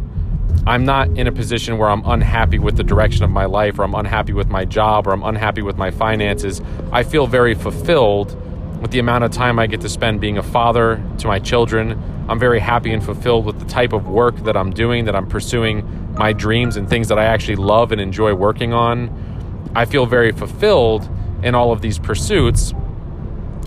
I'm 0.66 0.84
not 0.84 1.08
in 1.10 1.28
a 1.28 1.32
position 1.32 1.78
where 1.78 1.90
I'm 1.90 2.04
unhappy 2.06 2.60
with 2.60 2.76
the 2.76 2.84
direction 2.84 3.24
of 3.24 3.30
my 3.30 3.46
life 3.46 3.80
or 3.80 3.84
I'm 3.84 3.94
unhappy 3.94 4.34
with 4.34 4.50
my 4.50 4.66
job 4.66 5.08
or 5.08 5.12
I'm 5.12 5.24
unhappy 5.24 5.62
with 5.62 5.78
my 5.78 5.92
finances. 5.92 6.62
I 6.92 7.04
feel 7.04 7.28
very 7.28 7.54
fulfilled 7.54 8.36
with 8.82 8.92
the 8.92 9.00
amount 9.00 9.24
of 9.24 9.32
time 9.32 9.60
I 9.60 9.68
get 9.68 9.82
to 9.82 9.90
spend 9.90 10.22
being 10.22 10.38
a 10.38 10.44
father 10.44 11.04
to 11.20 11.28
my 11.28 11.40
children. 11.40 12.02
I'm 12.30 12.40
very 12.40 12.60
happy 12.60 12.94
and 12.94 13.04
fulfilled 13.04 13.46
with 13.46 13.60
the 13.60 13.66
type 13.66 13.94
of 13.94 14.08
work 14.08 14.38
that 14.44 14.56
I'm 14.56 14.72
doing, 14.72 15.06
that 15.06 15.16
I'm 15.16 15.28
pursuing 15.28 16.14
my 16.14 16.34
dreams 16.34 16.78
and 16.78 16.90
things 16.90 17.08
that 17.10 17.20
I 17.20 17.26
actually 17.26 17.58
love 17.58 17.92
and 17.92 18.00
enjoy 18.00 18.34
working 18.34 18.74
on. 18.74 19.72
I 19.76 19.86
feel 19.86 20.06
very 20.06 20.32
fulfilled 20.32 21.10
in 21.44 21.56
all 21.56 21.72
of 21.72 21.82
these 21.82 22.00
pursuits 22.00 22.74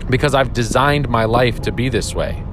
because 0.09 0.33
I've 0.33 0.53
designed 0.53 1.09
my 1.09 1.25
life 1.25 1.61
to 1.61 1.71
be 1.71 1.89
this 1.89 2.13
way. 2.13 2.43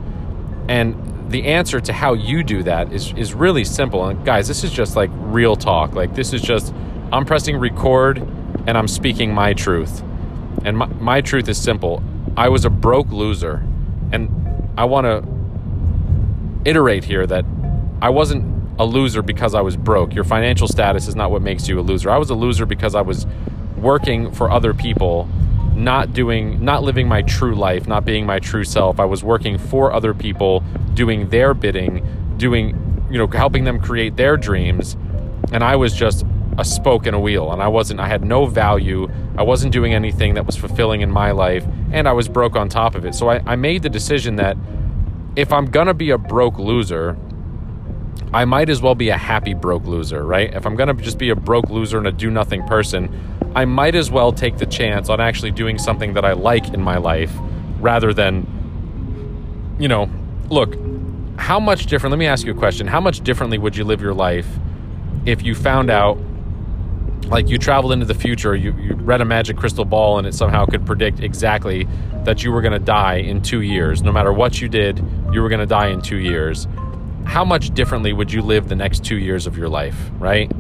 And 0.69 1.31
the 1.31 1.45
answer 1.45 1.81
to 1.81 1.93
how 1.93 2.15
you 2.15 2.43
do 2.43 2.63
that 2.65 2.93
is 2.93 3.13
is 3.17 3.35
really 3.35 3.65
simple. 3.65 4.07
And 4.07 4.25
guys, 4.25 4.49
this 4.49 4.65
is 4.65 4.71
just 4.71 4.97
like 4.97 5.11
real 5.15 5.57
talk. 5.57 5.95
Like 5.95 6.15
this 6.15 6.33
is 6.33 6.43
just 6.43 6.75
I'm 7.13 7.25
pressing 7.25 7.57
record 7.57 8.19
and 8.67 8.77
I'm 8.77 8.89
speaking 8.89 9.33
my 9.33 9.53
truth. 9.53 10.03
And 10.65 10.77
my, 10.77 10.87
my 10.87 11.21
truth 11.21 11.49
is 11.49 11.61
simple. 11.61 12.03
I 12.41 12.49
was 12.49 12.65
a 12.65 12.71
broke 12.71 13.13
loser. 13.13 13.63
And 14.13 14.73
I 14.79 14.87
want 14.87 15.05
to 15.05 15.23
iterate 16.65 17.05
here 17.05 17.27
that 17.27 17.45
I 18.01 18.09
wasn't 18.09 18.47
a 18.79 18.85
loser 18.87 19.21
because 19.21 19.55
I 19.55 19.61
was 19.61 19.77
broke. 19.77 20.15
Your 20.15 20.25
financial 20.25 20.67
status 20.67 21.07
is 21.07 21.15
not 21.15 21.31
what 21.31 21.43
makes 21.43 21.69
you 21.69 21.79
a 21.79 21.83
loser. 21.83 22.09
I 22.09 22.17
was 22.17 22.31
a 22.31 22.35
loser 22.35 22.65
because 22.65 22.95
I 22.95 23.03
was 23.03 23.27
working 23.77 24.33
for 24.33 24.51
other 24.51 24.73
people 24.73 25.29
not 25.75 26.15
doing, 26.15 26.65
not 26.65 26.83
living 26.83 27.07
my 27.07 27.21
true 27.21 27.55
life, 27.55 27.87
not 27.87 28.07
being 28.07 28.25
my 28.25 28.39
true 28.39 28.65
self. 28.65 28.99
I 29.01 29.05
was 29.05 29.23
working 29.23 29.59
for 29.59 29.93
other 29.93 30.15
people, 30.15 30.65
doing 30.95 31.29
their 31.29 31.53
bidding, 31.53 32.07
doing, 32.39 32.69
you 33.11 33.19
know, 33.19 33.27
helping 33.27 33.65
them 33.65 33.79
create 33.83 34.17
their 34.17 34.39
dreams. 34.39 34.97
And 35.53 35.63
I 35.63 35.77
was 35.77 35.93
just 35.93 36.25
a 36.61 36.65
spoke 36.65 37.07
in 37.07 37.15
a 37.15 37.21
wheel 37.21 37.53
and 37.53 37.63
I 37.63 37.69
wasn't 37.69 38.01
I 38.01 38.07
had 38.07 38.23
no 38.23 38.47
value. 38.47 39.09
I 39.37 39.43
wasn't 39.43 39.73
doing 39.73 39.95
anything 39.95 40.35
that 40.35 40.47
was 40.47 40.57
fulfilling 40.57 41.01
in 41.01 41.11
my 41.11 41.31
life 41.31 41.67
and 41.91 42.07
I 42.07 42.13
was 42.13 42.29
broke 42.29 42.55
on 42.55 42.69
top 42.69 42.95
of 42.95 43.05
it. 43.05 43.15
So 43.15 43.31
I, 43.31 43.43
I 43.47 43.57
made 43.57 43.83
the 43.83 43.89
decision 43.89 44.37
that 44.37 44.57
if 45.37 45.53
I'm 45.53 45.67
gonna 45.67 45.95
be 45.95 46.11
a 46.11 46.19
broke 46.19 46.59
loser, 46.59 47.17
I 48.33 48.45
might 48.45 48.69
as 48.69 48.81
well 48.81 48.95
be 48.95 49.09
a 49.09 49.17
happy 49.17 49.55
broke 49.55 49.87
loser, 49.87 50.25
right? 50.25 50.53
If 50.55 50.67
I'm 50.67 50.77
gonna 50.77 50.95
just 50.95 51.19
be 51.19 51.31
a 51.31 51.37
broke 51.37 51.71
loser 51.71 51.99
and 51.99 52.07
a 52.07 52.13
do 52.13 52.31
nothing 52.31 52.63
person, 52.67 53.09
I 53.57 53.65
might 53.65 53.95
as 53.95 54.11
well 54.11 54.33
take 54.33 54.59
the 54.59 54.67
chance 54.67 55.09
on 55.09 55.21
actually 55.21 55.51
doing 55.51 55.79
something 55.79 56.15
that 56.15 56.25
I 56.25 56.35
like 56.35 56.73
in 56.73 56.83
my 56.83 56.99
life 56.99 57.33
rather 57.81 58.13
than, 58.13 58.47
you 59.81 59.89
know, 59.89 60.09
look, 60.51 60.77
how 61.37 61.59
much 61.59 61.87
different, 61.87 62.13
let 62.13 62.19
me 62.19 62.27
ask 62.27 62.47
you 62.47 62.53
a 62.53 62.57
question. 62.57 62.87
How 62.87 63.01
much 63.01 63.23
differently 63.23 63.57
would 63.57 63.77
you 63.77 63.85
live 63.85 64.01
your 64.03 64.15
life 64.15 64.47
if 65.27 65.43
you 65.43 65.55
found 65.55 65.91
out 65.91 66.19
like 67.27 67.49
you 67.49 67.59
traveled 67.59 67.93
into 67.93 68.07
the 68.07 68.15
future, 68.15 68.55
you, 68.55 68.73
you 68.79 68.95
read 68.95 69.21
a 69.21 69.25
magic 69.25 69.57
crystal 69.57 69.85
ball 69.85 70.19
and 70.19 70.27
it 70.27 70.35
somehow 70.35 70.67
could 70.67 70.85
predict 70.85 71.21
exactly 71.21 71.87
that 72.25 72.43
you 72.43 72.53
were 72.53 72.61
going 72.61 72.73
to 72.73 72.79
die 72.79 73.17
in 73.17 73.41
two 73.43 73.61
years. 73.61 74.03
No 74.03 74.13
matter 74.13 74.33
what 74.33 74.61
you 74.61 74.69
did, 74.69 75.05
you 75.33 75.41
were 75.41 75.49
going 75.49 75.61
to 75.61 75.67
die 75.67 75.89
in 75.89 76.03
two 76.03 76.19
years. 76.19 76.67
How 77.25 77.45
much 77.45 77.73
differently 77.75 78.13
would 78.13 78.33
you 78.33 78.43
live 78.43 78.69
the 78.69 78.77
next 78.77 79.05
two 79.05 79.17
years 79.17 79.47
of 79.47 79.57
your 79.57 79.69
life, 79.69 80.11
right? 80.19 80.51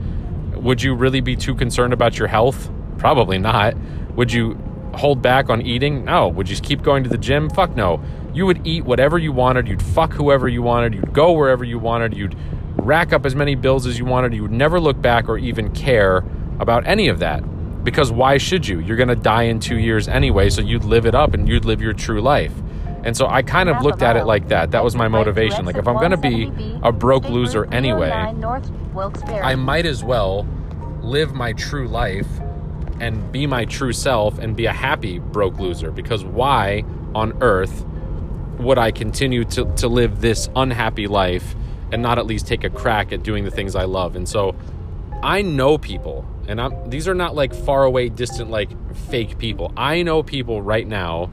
Would 0.55 0.83
you 0.83 0.95
really 0.95 1.21
be 1.21 1.37
too 1.37 1.55
concerned 1.55 1.93
about 1.93 2.19
your 2.19 2.29
health? 2.29 2.71
Probably 2.99 3.39
not. 3.39 3.75
Would 4.15 4.33
you 4.33 4.59
hold 4.95 5.23
back 5.23 5.49
on 5.49 5.63
eating? 5.63 6.05
No. 6.05 6.29
Would 6.29 6.49
you 6.49 6.57
keep 6.57 6.83
going 6.83 7.03
to 7.03 7.11
the 7.11 7.19
gym? 7.19 7.49
Fuck 7.51 7.75
no. 7.75 8.03
You 8.33 8.47
would 8.47 8.67
eat 8.67 8.85
whatever 8.85 9.19
you 9.19 9.33
wanted. 9.33 9.67
You'd 9.67 9.83
fuck 9.83 10.13
whoever 10.13 10.47
you 10.49 10.63
wanted. 10.63 10.95
You'd 10.95 11.13
go 11.13 11.33
wherever 11.33 11.65
you 11.65 11.79
wanted. 11.79 12.15
You'd 12.15 12.37
rack 12.77 13.13
up 13.13 13.27
as 13.27 13.35
many 13.35 13.55
bills 13.55 13.87
as 13.87 13.99
you 13.99 14.05
wanted. 14.05 14.35
You 14.35 14.43
would 14.43 14.53
never 14.53 14.79
look 14.79 15.01
back 15.01 15.29
or 15.29 15.39
even 15.39 15.73
care 15.73 16.25
about 16.61 16.87
any 16.87 17.09
of 17.09 17.19
that. 17.19 17.43
Because 17.85 18.13
why 18.13 18.37
should 18.37 18.69
you? 18.69 18.81
You're 18.81 18.97
going 18.97 19.09
to 19.09 19.17
die 19.17 19.45
in 19.45 19.59
two 19.59 19.79
years 19.79 20.07
anyway, 20.07 20.51
so 20.51 20.61
you'd 20.61 20.85
live 20.85 21.07
it 21.07 21.15
up 21.15 21.33
and 21.35 21.49
you'd 21.49 21.65
live 21.65 21.81
your 21.81 21.95
true 21.95 22.21
life. 22.21 22.53
And 23.03 23.17
so 23.17 23.27
I 23.27 23.41
kind 23.41 23.71
of 23.71 23.83
looked 23.83 24.03
at 24.03 24.17
it 24.17 24.25
like 24.25 24.49
that. 24.49 24.73
That 24.73 24.85
was 24.85 24.95
my 24.95 25.09
motivation. 25.09 25.65
Like, 25.65 25.77
if 25.77 25.89
I'm 25.89 25.97
going 25.97 26.11
to 26.11 26.19
be 26.19 26.53
a 26.83 26.93
broke 26.93 27.29
loser 27.31 27.65
anyway, 27.73 28.11
I 28.11 29.55
might 29.55 29.87
as 29.87 30.05
well 30.05 30.47
live 31.01 31.33
my 31.33 31.55
true 31.55 31.89
life 31.89 32.29
and 33.01 33.33
be 33.33 33.47
my 33.47 33.65
true 33.65 33.95
self 33.95 34.39
and 34.39 34.55
be 34.55 34.67
a 34.67 34.73
happy 34.73 35.19
broke 35.19 35.59
loser. 35.59 35.91
Because 35.91 36.25
why 36.25 36.85
on 37.15 37.39
earth 37.41 37.87
would 38.59 38.77
I 38.77 38.91
continue 38.91 39.45
to, 39.45 39.65
to 39.77 39.89
live 39.89 40.21
this 40.21 40.51
unhappy 40.55 41.07
life 41.07 41.57
and 41.93 42.03
not 42.03 42.19
at 42.19 42.27
least 42.27 42.47
take 42.47 42.65
a 42.65 42.71
crack 42.71 43.13
at 43.13 43.23
doing 43.23 43.45
the 43.45 43.51
things 43.51 43.75
I 43.75 43.85
love? 43.85 44.15
And 44.15 44.29
so 44.29 44.55
I 45.23 45.43
know 45.43 45.79
people 45.79 46.27
and 46.51 46.61
I'm, 46.61 46.91
these 46.91 47.07
are 47.07 47.15
not 47.15 47.37
like 47.37 47.55
far 47.55 47.85
away, 47.85 48.09
distant, 48.09 48.51
like 48.51 48.71
fake 49.09 49.39
people. 49.39 49.73
I 49.77 50.03
know 50.03 50.25
people 50.25 50.63
right 50.63 50.87
now 50.87 51.31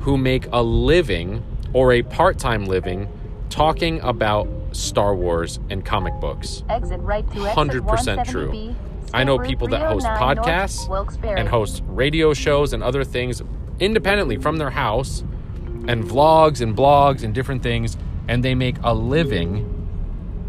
who 0.00 0.18
make 0.18 0.46
a 0.52 0.62
living 0.62 1.42
or 1.72 1.92
a 1.92 2.02
part 2.02 2.38
time 2.38 2.66
living 2.66 3.08
talking 3.48 3.98
about 4.02 4.46
Star 4.72 5.14
Wars 5.14 5.58
and 5.70 5.86
comic 5.86 6.12
books. 6.20 6.64
Exit 6.68 7.00
right 7.00 7.26
to 7.30 7.38
100% 7.38 8.26
true. 8.26 8.74
I 9.14 9.24
know 9.24 9.38
people 9.38 9.68
that 9.68 9.80
host 9.80 10.06
podcasts 10.06 10.86
and 11.24 11.48
host 11.48 11.82
radio 11.86 12.34
shows 12.34 12.74
and 12.74 12.82
other 12.82 13.04
things 13.04 13.42
independently 13.80 14.36
from 14.36 14.58
their 14.58 14.70
house 14.70 15.20
and 15.86 16.04
vlogs 16.04 16.60
and 16.60 16.76
blogs 16.76 17.22
and 17.22 17.34
different 17.34 17.62
things, 17.62 17.96
and 18.28 18.44
they 18.44 18.54
make 18.54 18.76
a 18.82 18.92
living 18.92 19.77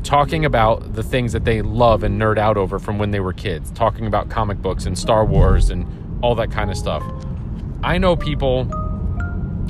talking 0.04 0.46
about 0.46 0.94
the 0.94 1.04
things 1.04 1.34
that 1.34 1.46
they 1.46 1.62
love 1.62 2.04
and 2.04 2.20
nerd 2.20 2.38
out 2.38 2.58
over 2.58 2.80
from 2.80 2.98
when 2.98 3.12
they 3.12 3.20
were 3.20 3.34
kids, 3.34 3.72
talking 3.72 4.06
about 4.06 4.30
comic 4.30 4.62
books 4.62 4.86
and 4.86 4.98
Star 4.98 5.26
Wars 5.26 5.70
and 5.70 5.86
all 6.24 6.36
that 6.36 6.52
kind 6.52 6.70
of 6.70 6.78
stuff. 6.78 7.04
I 7.84 7.98
know 7.98 8.16
people 8.16 8.66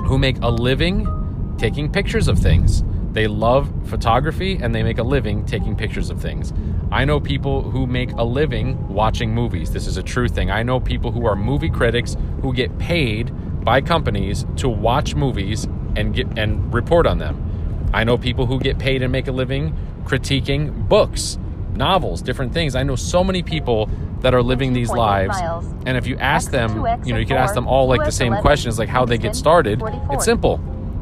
who 0.04 0.18
make 0.18 0.38
a 0.42 0.50
living 0.50 1.56
taking 1.58 1.92
pictures 1.92 2.28
of 2.28 2.40
things. 2.40 2.84
They 3.12 3.28
love 3.28 3.72
photography 3.86 4.60
and 4.62 4.74
they 4.74 4.84
make 4.84 4.98
a 4.98 5.04
living 5.04 5.46
taking 5.46 5.76
pictures 5.76 6.10
of 6.10 6.22
things. 6.22 6.54
I 6.92 7.06
know 7.06 7.20
people 7.20 7.62
who 7.70 7.86
make 7.86 8.12
a 8.14 8.24
living 8.24 8.88
watching 8.88 9.34
movies. 9.34 9.72
This 9.72 9.88
is 9.88 9.98
a 9.98 10.04
true 10.04 10.28
thing. 10.28 10.50
I 10.50 10.64
know 10.64 10.80
people 10.80 11.12
who 11.12 11.26
are 11.26 11.36
movie 11.36 11.70
critics 11.70 12.16
who 12.42 12.54
get 12.54 12.78
paid 12.78 13.32
by 13.64 13.82
companies 13.82 14.46
to 14.58 14.70
watch 14.70 15.16
movies 15.16 15.66
and 15.96 16.14
get 16.14 16.38
and 16.38 16.74
report 16.74 17.06
on 17.06 17.18
them. 17.18 17.90
I 17.94 18.04
know 18.04 18.18
people 18.18 18.46
who 18.46 18.60
get 18.60 18.78
paid 18.78 19.02
and 19.02 19.12
make 19.12 19.28
a 19.28 19.32
living 19.32 19.76
critiquing 20.10 20.88
books, 20.90 21.38
novels, 21.76 22.22
different 22.22 22.54
things. 22.54 22.76
I 22.76 22.84
know 22.84 22.96
so 22.96 23.24
many 23.24 23.44
people 23.44 23.90
that 24.22 24.34
are 24.34 24.42
living 24.42 24.74
these 24.74 24.90
lives. 24.90 25.38
And 25.86 25.96
if 25.98 26.08
you 26.08 26.18
ask 26.18 26.52
them, 26.52 26.78
you 27.06 27.14
know, 27.14 27.20
you 27.20 27.26
could 27.26 27.38
ask 27.38 27.54
them 27.54 27.68
all 27.68 27.88
like 27.88 28.04
the 28.04 28.12
same 28.12 28.36
questions, 28.38 28.80
like 28.80 28.90
how 28.90 29.06
they 29.06 29.18
get 29.18 29.36
started. 29.36 29.82
It's 30.12 30.26
simple. 30.26 30.60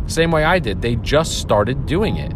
Same 0.07 0.31
way 0.31 0.43
I 0.43 0.59
did. 0.59 0.81
They 0.81 0.95
just 0.97 1.39
started 1.39 1.85
doing 1.85 2.17
it. 2.17 2.33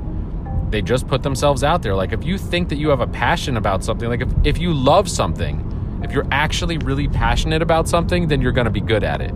They 0.71 0.81
just 0.81 1.07
put 1.07 1.21
themselves 1.23 1.63
out 1.63 1.83
there. 1.83 1.93
Like 1.93 2.13
if 2.13 2.23
you 2.23 2.37
think 2.37 2.69
that 2.69 2.77
you 2.77 2.89
have 2.89 3.01
a 3.01 3.07
passion 3.07 3.57
about 3.57 3.83
something, 3.83 4.07
like 4.07 4.21
if, 4.21 4.29
if 4.45 4.57
you 4.57 4.73
love 4.73 5.09
something, 5.09 5.99
if 6.03 6.11
you're 6.13 6.27
actually 6.31 6.77
really 6.79 7.09
passionate 7.09 7.61
about 7.61 7.87
something, 7.87 8.27
then 8.27 8.41
you're 8.41 8.53
going 8.53 8.65
to 8.65 8.71
be 8.71 8.81
good 8.81 9.03
at 9.03 9.21
it. 9.21 9.33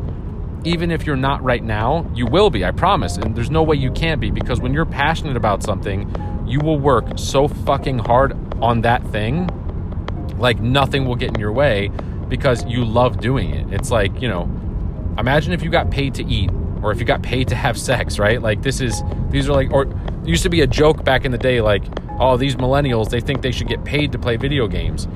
Even 0.63 0.89
if 0.89 1.05
you're 1.05 1.15
not 1.15 1.43
right 1.43 1.63
now, 1.63 2.09
you 2.15 2.25
will 2.25 2.49
be, 2.49 2.65
I 2.65 2.71
promise. 2.71 3.17
And 3.17 3.35
there's 3.35 3.51
no 3.51 3.61
way 3.61 3.75
you 3.75 3.91
can't 3.91 4.19
be 4.19 4.31
because 4.31 4.59
when 4.61 4.73
you're 4.73 4.85
passionate 4.85 5.37
about 5.37 5.61
something, 5.61 6.09
you 6.55 6.61
will 6.61 6.79
work 6.79 7.05
so 7.17 7.49
fucking 7.49 7.99
hard 7.99 8.31
on 8.63 8.79
that 8.79 9.05
thing, 9.11 9.49
like 10.37 10.57
nothing 10.61 11.05
will 11.05 11.17
get 11.17 11.27
in 11.33 11.37
your 11.37 11.51
way 11.51 11.89
because 12.29 12.65
you 12.65 12.85
love 12.85 13.19
doing 13.19 13.49
it. 13.49 13.73
It's 13.73 13.91
like, 13.91 14.21
you 14.21 14.29
know, 14.29 14.43
imagine 15.17 15.51
if 15.51 15.61
you 15.61 15.69
got 15.69 15.91
paid 15.91 16.13
to 16.15 16.23
eat 16.23 16.49
or 16.81 16.93
if 16.93 16.99
you 16.99 17.05
got 17.05 17.21
paid 17.21 17.49
to 17.49 17.55
have 17.55 17.77
sex, 17.77 18.17
right? 18.19 18.41
Like 18.41 18.61
this 18.61 18.79
is 18.79 19.03
these 19.31 19.49
are 19.49 19.51
like 19.51 19.69
or 19.73 19.93
used 20.23 20.43
to 20.43 20.49
be 20.49 20.61
a 20.61 20.67
joke 20.67 21.03
back 21.03 21.25
in 21.25 21.33
the 21.33 21.37
day 21.37 21.59
like, 21.59 21.83
"Oh, 22.21 22.37
these 22.37 22.55
millennials, 22.55 23.09
they 23.09 23.19
think 23.19 23.41
they 23.41 23.51
should 23.51 23.67
get 23.67 23.83
paid 23.83 24.13
to 24.13 24.17
play 24.17 24.37
video 24.37 24.65
games." 24.65 25.09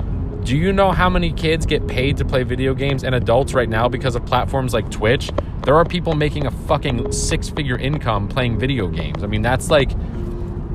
Do 0.44 0.58
you 0.58 0.74
know 0.74 0.92
how 0.92 1.08
many 1.08 1.32
kids 1.32 1.64
get 1.64 1.86
paid 1.86 2.18
to 2.18 2.24
play 2.26 2.42
video 2.42 2.74
games 2.74 3.02
and 3.02 3.14
adults 3.14 3.54
right 3.54 3.68
now 3.68 3.88
because 3.88 4.14
of 4.14 4.26
platforms 4.26 4.74
like 4.74 4.90
Twitch? 4.90 5.30
There 5.64 5.74
are 5.74 5.86
people 5.86 6.14
making 6.14 6.46
a 6.46 6.50
fucking 6.50 7.12
six-figure 7.12 7.78
income 7.78 8.28
playing 8.28 8.58
video 8.58 8.88
games. 8.88 9.22
I 9.22 9.26
mean, 9.26 9.42
that's 9.42 9.70
like 9.70 9.90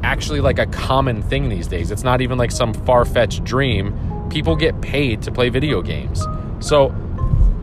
actually 0.05 0.39
like 0.39 0.59
a 0.59 0.67
common 0.67 1.24
thing 1.24 1.50
these 1.50 1.67
days. 1.67 1.89
It's 1.89 2.03
not 2.03 2.21
even 2.21 2.38
like 2.38 2.51
some 2.51 2.74
far 2.74 3.05
fetched 3.05 3.43
dream. 3.43 4.27
People 4.29 4.55
get 4.55 4.79
paid 4.79 5.21
to 5.24 5.31
play 5.31 5.50
video 5.50 5.81
games. 5.81 6.24
So, 6.59 6.89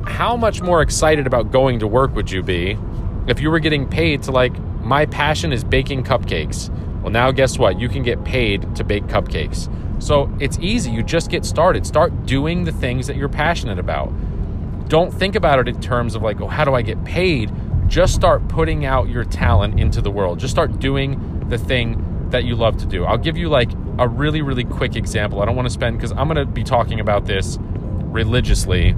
how 0.06 0.36
much 0.36 0.60
more 0.60 0.82
excited 0.82 1.26
about 1.26 1.52
going 1.52 1.78
to 1.78 1.86
work 1.86 2.14
would 2.16 2.30
you 2.30 2.42
be 2.42 2.76
if 3.28 3.40
you 3.40 3.50
were 3.50 3.60
getting 3.60 3.88
paid 3.88 4.24
to 4.24 4.32
like, 4.32 4.58
my 4.80 5.06
passion 5.06 5.52
is 5.52 5.62
baking 5.62 6.02
cupcakes? 6.02 6.68
Well, 7.00 7.12
now 7.12 7.30
guess 7.30 7.58
what? 7.58 7.80
You 7.80 7.88
can 7.88 8.02
get 8.02 8.22
paid 8.24 8.74
to 8.74 8.82
bake 8.82 9.04
cupcakes. 9.04 9.72
So, 10.02 10.28
it's 10.40 10.58
easy. 10.58 10.90
You 10.90 11.04
just 11.04 11.30
get 11.30 11.44
started. 11.44 11.86
Start 11.86 12.26
doing 12.26 12.64
the 12.64 12.72
things 12.72 13.06
that 13.06 13.16
you're 13.16 13.28
passionate 13.28 13.78
about. 13.78 14.12
Don't 14.88 15.14
think 15.14 15.36
about 15.36 15.60
it 15.60 15.68
in 15.68 15.80
terms 15.80 16.16
of 16.16 16.22
like, 16.22 16.40
oh, 16.40 16.48
how 16.48 16.64
do 16.64 16.74
I 16.74 16.82
get 16.82 17.02
paid? 17.04 17.52
Just 17.86 18.14
start 18.14 18.46
putting 18.48 18.84
out 18.84 19.08
your 19.08 19.24
talent 19.24 19.78
into 19.78 20.00
the 20.00 20.10
world. 20.10 20.40
Just 20.40 20.50
start 20.50 20.80
doing 20.80 21.48
the 21.48 21.58
thing 21.58 22.08
that 22.32 22.44
you 22.44 22.56
love 22.56 22.76
to 22.78 22.86
do. 22.86 23.04
I'll 23.04 23.16
give 23.16 23.36
you 23.36 23.48
like 23.48 23.70
a 23.98 24.08
really, 24.08 24.42
really 24.42 24.64
quick 24.64 24.96
example. 24.96 25.40
I 25.40 25.46
don't 25.46 25.56
want 25.56 25.66
to 25.66 25.72
spend, 25.72 25.96
because 25.96 26.12
I'm 26.12 26.28
going 26.28 26.36
to 26.36 26.46
be 26.46 26.64
talking 26.64 27.00
about 27.00 27.26
this 27.26 27.58
religiously 27.60 28.96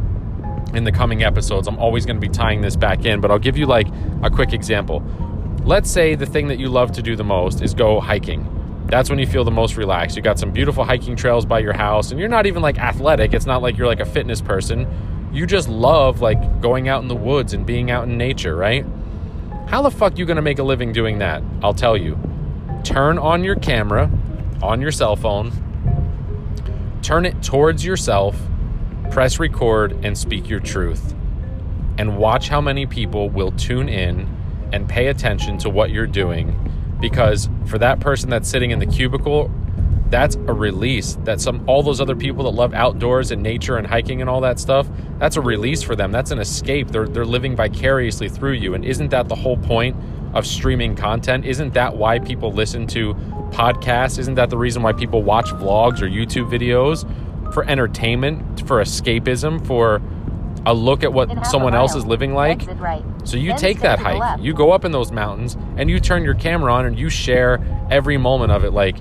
in 0.73 0.85
the 0.85 0.93
coming 0.93 1.23
episodes. 1.23 1.69
I'm 1.69 1.79
always 1.79 2.07
going 2.07 2.17
to 2.17 2.21
be 2.21 2.33
tying 2.33 2.61
this 2.61 2.75
back 2.75 3.05
in, 3.05 3.21
but 3.21 3.31
I'll 3.31 3.39
give 3.39 3.57
you 3.57 3.67
like 3.67 3.87
a 4.23 4.31
quick 4.31 4.53
example. 4.53 5.03
Let's 5.65 5.91
say 5.91 6.15
the 6.15 6.27
thing 6.27 6.49
that 6.49 6.59
you 6.59 6.69
love 6.69 6.93
to 6.93 7.03
do 7.03 7.17
the 7.17 7.25
most 7.25 7.63
is 7.63 7.75
go 7.75 8.01
hiking. 8.01 8.51
That's 8.87 9.09
when 9.09 9.19
you 9.19 9.27
feel 9.27 9.45
the 9.45 9.51
most 9.51 9.77
relaxed. 9.77 10.17
You 10.17 10.23
got 10.23 10.39
some 10.39 10.51
beautiful 10.51 10.85
hiking 10.85 11.17
trails 11.17 11.47
by 11.47 11.61
your 11.61 11.73
house, 11.73 12.11
and 12.11 12.21
you're 12.21 12.29
not 12.29 12.47
even 12.47 12.61
like 12.61 12.79
athletic. 12.79 13.33
It's 13.33 13.47
not 13.47 13.63
like 13.63 13.79
you're 13.79 13.87
like 13.87 14.01
a 14.01 14.05
fitness 14.07 14.41
person. 14.41 15.31
You 15.33 15.47
just 15.47 15.69
love 15.69 16.21
like 16.21 16.61
going 16.61 16.89
out 16.89 17.03
in 17.03 17.09
the 17.09 17.17
woods 17.17 17.55
and 17.55 17.65
being 17.65 17.91
out 17.91 18.05
in 18.05 18.19
nature, 18.19 18.55
right? 18.55 18.85
How 19.67 19.81
the 19.81 19.91
fuck 19.91 20.19
you 20.19 20.27
going 20.27 20.37
to 20.37 20.43
make 20.43 20.59
a 20.59 20.63
living 20.63 20.93
doing 20.93 21.19
that? 21.19 21.43
I'll 21.63 21.75
tell 21.75 21.97
you 21.97 22.19
turn 22.85 23.19
on 23.19 23.43
your 23.43 23.57
camera 23.57 24.11
on 24.63 24.81
your 24.81 24.93
cell 24.93 25.15
phone, 25.15 25.53
turn 27.03 27.27
it 27.27 27.43
towards 27.43 27.85
yourself, 27.85 28.37
press 29.11 29.39
record, 29.39 29.93
and 30.05 30.17
speak 30.17 30.49
your 30.49 30.61
truth. 30.61 31.15
And 31.99 32.17
watch 32.17 32.49
how 32.49 32.61
many 32.61 32.87
people 32.87 33.29
will 33.29 33.53
tune 33.53 33.89
in 33.89 34.29
and 34.73 34.89
pay 34.89 35.09
attention 35.09 35.59
to 35.59 35.71
what 35.71 35.91
you're 35.91 36.07
doing. 36.07 36.59
Because 37.01 37.49
for 37.67 37.79
that 37.79 38.01
person 38.01 38.31
that's 38.31 38.49
sitting 38.49 38.71
in 38.71 38.79
the 38.79 38.87
cubicle, 38.87 39.51
that's 40.09 40.37
a 40.37 40.53
release. 40.53 41.17
That 41.25 41.41
some 41.41 41.63
all 41.69 41.83
those 41.83 42.01
other 42.01 42.17
people 42.17 42.45
that 42.45 42.51
love 42.51 42.73
outdoors 42.73 43.31
and 43.31 43.43
nature 43.43 43.77
and 43.77 43.87
hiking 43.87 44.21
and 44.21 44.31
all 44.31 44.41
that 44.41 44.59
stuff 44.59 44.89
that's 45.19 45.37
a 45.37 45.41
release 45.41 45.83
for 45.83 45.97
them. 45.97 46.13
That's 46.13 46.31
an 46.31 46.39
escape. 46.39 46.89
They're 46.89 47.07
they're 47.07 47.25
living 47.25 47.57
vicariously 47.57 48.29
through 48.29 48.53
you. 48.53 48.75
And 48.75 48.85
isn't 48.85 49.09
that 49.11 49.29
the 49.29 49.35
whole 49.35 49.57
point 49.57 49.97
of 50.35 50.47
streaming 50.47 50.95
content 50.97 51.45
isn't 51.45 51.75
that 51.75 51.97
why 51.97 52.19
people 52.19 52.53
listen 52.53 52.87
to 52.89 53.15
podcasts 53.53 54.19
isn't 54.19 54.35
that 54.35 54.51
the 54.51 54.59
reason 54.59 54.83
why 54.83 54.93
people 54.93 55.23
watch 55.23 55.47
vlogs 55.47 56.03
or 56.03 56.09
YouTube 56.09 56.51
videos 56.51 57.05
for 57.55 57.65
entertainment 57.65 58.67
for 58.67 58.83
escapism 58.83 59.65
for 59.67 60.03
a 60.67 60.75
look 60.75 61.05
at 61.05 61.13
what 61.13 61.47
someone 61.47 61.75
else 61.75 61.95
is 61.95 62.07
living 62.07 62.35
like. 62.35 62.67
Right. 62.81 63.05
So 63.25 63.37
you 63.37 63.51
then 63.51 63.59
take 63.59 63.81
that 63.81 63.99
hike, 63.99 64.41
you 64.43 64.55
go 64.55 64.73
up 64.73 64.85
in 64.85 64.93
those 64.93 65.13
mountains, 65.13 65.57
and 65.77 65.91
you 65.91 66.01
turn 66.01 66.25
your 66.25 66.35
camera 66.35 66.73
on 66.73 66.87
and 66.87 66.99
you 66.99 67.11
share 67.11 67.87
every 67.91 68.17
moment 68.17 68.51
of 68.51 68.65
it. 68.65 68.73
Like, 68.73 68.97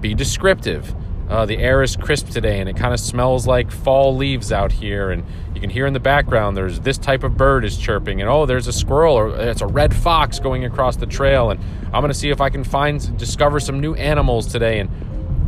be 0.00 0.14
descriptive. 0.14 0.94
Uh, 1.28 1.46
the 1.46 1.58
air 1.58 1.82
is 1.82 1.96
crisp 1.96 2.28
today 2.28 2.60
and 2.60 2.68
it 2.68 2.76
kind 2.76 2.94
of 2.94 3.00
smells 3.00 3.46
like 3.46 3.70
fall 3.70 4.16
leaves 4.16 4.52
out 4.52 4.70
here 4.70 5.10
and 5.10 5.24
you 5.56 5.60
can 5.60 5.70
hear 5.70 5.86
in 5.86 5.94
the 5.94 6.00
background 6.00 6.56
there's 6.56 6.80
this 6.80 6.98
type 6.98 7.24
of 7.24 7.36
bird 7.36 7.64
is 7.64 7.78
chirping 7.78 8.20
and 8.20 8.28
oh 8.28 8.44
there's 8.44 8.66
a 8.66 8.72
squirrel 8.72 9.14
or 9.14 9.34
it's 9.36 9.62
a 9.62 9.66
red 9.66 9.96
fox 9.96 10.38
going 10.38 10.64
across 10.64 10.96
the 10.96 11.06
trail 11.06 11.50
and 11.50 11.58
i'm 11.92 12.06
to 12.06 12.14
see 12.14 12.28
if 12.28 12.40
i 12.42 12.50
can 12.50 12.62
find 12.62 13.16
discover 13.18 13.58
some 13.58 13.80
new 13.80 13.94
animals 13.94 14.46
today 14.46 14.78
and 14.78 14.90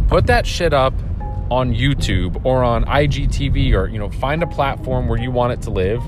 put 0.08 0.26
that 0.26 0.46
shit 0.46 0.72
up 0.72 0.94
on 1.50 1.72
YouTube 1.72 2.44
or 2.44 2.62
on 2.62 2.84
IGTV 2.84 3.72
or 3.72 3.88
you 3.88 3.98
know 3.98 4.10
find 4.10 4.42
a 4.42 4.46
platform 4.46 5.08
where 5.08 5.18
you 5.18 5.30
want 5.30 5.52
it 5.52 5.62
to 5.62 5.70
live 5.70 6.02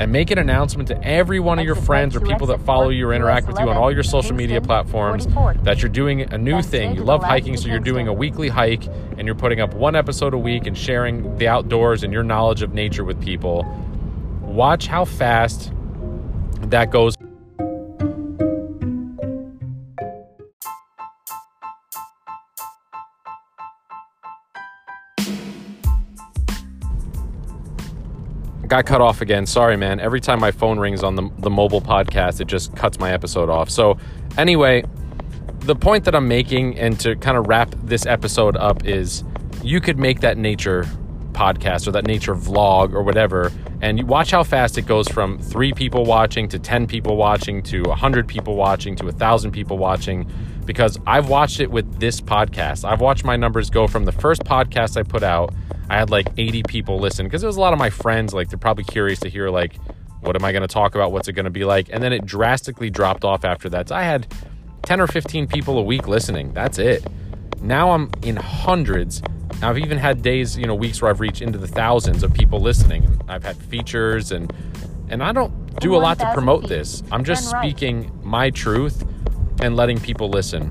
and 0.00 0.10
make 0.10 0.30
an 0.30 0.38
announcement 0.38 0.88
to 0.88 1.04
every 1.04 1.38
one 1.38 1.58
of 1.58 1.64
your 1.64 1.74
friends 1.74 2.16
or 2.16 2.20
people 2.20 2.46
that 2.48 2.60
follow 2.62 2.88
you 2.88 3.06
or 3.08 3.12
interact 3.12 3.46
with 3.46 3.58
you 3.58 3.68
on 3.68 3.76
all 3.76 3.92
your 3.92 4.02
social 4.02 4.34
media 4.34 4.60
platforms 4.60 5.26
that 5.62 5.80
you're 5.80 5.88
doing 5.90 6.22
a 6.32 6.38
new 6.38 6.62
thing. 6.62 6.94
You 6.94 7.04
love 7.04 7.22
hiking, 7.22 7.56
so 7.56 7.68
you're 7.68 7.78
doing 7.78 8.08
a 8.08 8.12
weekly 8.12 8.48
hike 8.48 8.86
and 9.16 9.26
you're 9.26 9.34
putting 9.34 9.60
up 9.60 9.74
one 9.74 9.94
episode 9.94 10.34
a 10.34 10.38
week 10.38 10.66
and 10.66 10.76
sharing 10.76 11.36
the 11.36 11.48
outdoors 11.48 12.02
and 12.02 12.12
your 12.12 12.22
knowledge 12.22 12.62
of 12.62 12.74
nature 12.74 13.04
with 13.04 13.22
people. 13.22 13.64
Watch 14.40 14.86
how 14.86 15.04
fast 15.04 15.72
that 16.62 16.90
goes. 16.90 17.16
Got 28.72 28.86
cut 28.86 29.02
off 29.02 29.20
again. 29.20 29.44
Sorry, 29.44 29.76
man. 29.76 30.00
Every 30.00 30.18
time 30.18 30.40
my 30.40 30.50
phone 30.50 30.78
rings 30.78 31.02
on 31.02 31.14
the, 31.14 31.28
the 31.40 31.50
mobile 31.50 31.82
podcast, 31.82 32.40
it 32.40 32.46
just 32.46 32.74
cuts 32.74 32.98
my 32.98 33.12
episode 33.12 33.50
off. 33.50 33.68
So, 33.68 33.98
anyway, 34.38 34.82
the 35.60 35.76
point 35.76 36.04
that 36.06 36.14
I'm 36.14 36.26
making, 36.26 36.78
and 36.78 36.98
to 37.00 37.14
kind 37.16 37.36
of 37.36 37.48
wrap 37.48 37.74
this 37.82 38.06
episode 38.06 38.56
up, 38.56 38.86
is 38.86 39.24
you 39.62 39.78
could 39.82 39.98
make 39.98 40.20
that 40.20 40.38
nature 40.38 40.86
podcast 41.32 41.86
or 41.86 41.90
that 41.90 42.06
nature 42.06 42.34
vlog 42.34 42.94
or 42.94 43.02
whatever, 43.02 43.52
and 43.82 43.98
you 43.98 44.06
watch 44.06 44.30
how 44.30 44.42
fast 44.42 44.78
it 44.78 44.86
goes 44.86 45.06
from 45.06 45.38
three 45.38 45.74
people 45.74 46.06
watching 46.06 46.48
to 46.48 46.58
10 46.58 46.86
people 46.86 47.16
watching 47.16 47.62
to 47.64 47.82
100 47.82 48.26
people 48.26 48.56
watching 48.56 48.96
to 48.96 49.04
1,000 49.04 49.50
people 49.50 49.76
watching. 49.76 50.26
Because 50.64 50.98
I've 51.06 51.28
watched 51.28 51.60
it 51.60 51.70
with 51.70 52.00
this 52.00 52.22
podcast. 52.22 52.88
I've 52.88 53.02
watched 53.02 53.24
my 53.24 53.36
numbers 53.36 53.68
go 53.68 53.86
from 53.86 54.06
the 54.06 54.12
first 54.12 54.44
podcast 54.44 54.96
I 54.96 55.02
put 55.02 55.22
out 55.22 55.52
I 55.92 55.96
had 55.96 56.08
like 56.08 56.28
80 56.38 56.62
people 56.62 56.98
listen 56.98 57.26
because 57.26 57.42
it 57.42 57.46
was 57.46 57.58
a 57.58 57.60
lot 57.60 57.74
of 57.74 57.78
my 57.78 57.90
friends. 57.90 58.32
Like 58.32 58.48
they're 58.48 58.58
probably 58.58 58.84
curious 58.84 59.20
to 59.20 59.28
hear 59.28 59.50
like, 59.50 59.76
what 60.20 60.34
am 60.34 60.42
I 60.42 60.50
going 60.50 60.62
to 60.62 60.68
talk 60.68 60.94
about? 60.94 61.12
What's 61.12 61.28
it 61.28 61.34
going 61.34 61.44
to 61.44 61.50
be 61.50 61.66
like? 61.66 61.90
And 61.92 62.02
then 62.02 62.14
it 62.14 62.24
drastically 62.24 62.88
dropped 62.88 63.24
off 63.24 63.44
after 63.44 63.68
that. 63.68 63.90
So 63.90 63.96
I 63.96 64.02
had 64.02 64.26
10 64.84 65.02
or 65.02 65.06
15 65.06 65.46
people 65.48 65.76
a 65.76 65.82
week 65.82 66.08
listening. 66.08 66.54
That's 66.54 66.78
it. 66.78 67.06
Now 67.60 67.90
I'm 67.90 68.10
in 68.22 68.36
hundreds. 68.36 69.20
Now 69.60 69.68
I've 69.68 69.76
even 69.76 69.98
had 69.98 70.22
days, 70.22 70.56
you 70.56 70.64
know, 70.64 70.74
weeks 70.74 71.02
where 71.02 71.10
I've 71.10 71.20
reached 71.20 71.42
into 71.42 71.58
the 71.58 71.68
thousands 71.68 72.22
of 72.22 72.32
people 72.32 72.58
listening. 72.58 73.20
I've 73.28 73.44
had 73.44 73.56
features 73.56 74.32
and 74.32 74.50
and 75.10 75.22
I 75.22 75.32
don't 75.32 75.78
do 75.78 75.94
a 75.94 75.98
lot 75.98 76.18
to 76.20 76.32
promote 76.32 76.68
this. 76.68 77.02
I'm 77.12 77.22
just 77.22 77.50
speaking 77.50 78.10
my 78.22 78.48
truth 78.48 79.04
and 79.60 79.76
letting 79.76 80.00
people 80.00 80.30
listen 80.30 80.68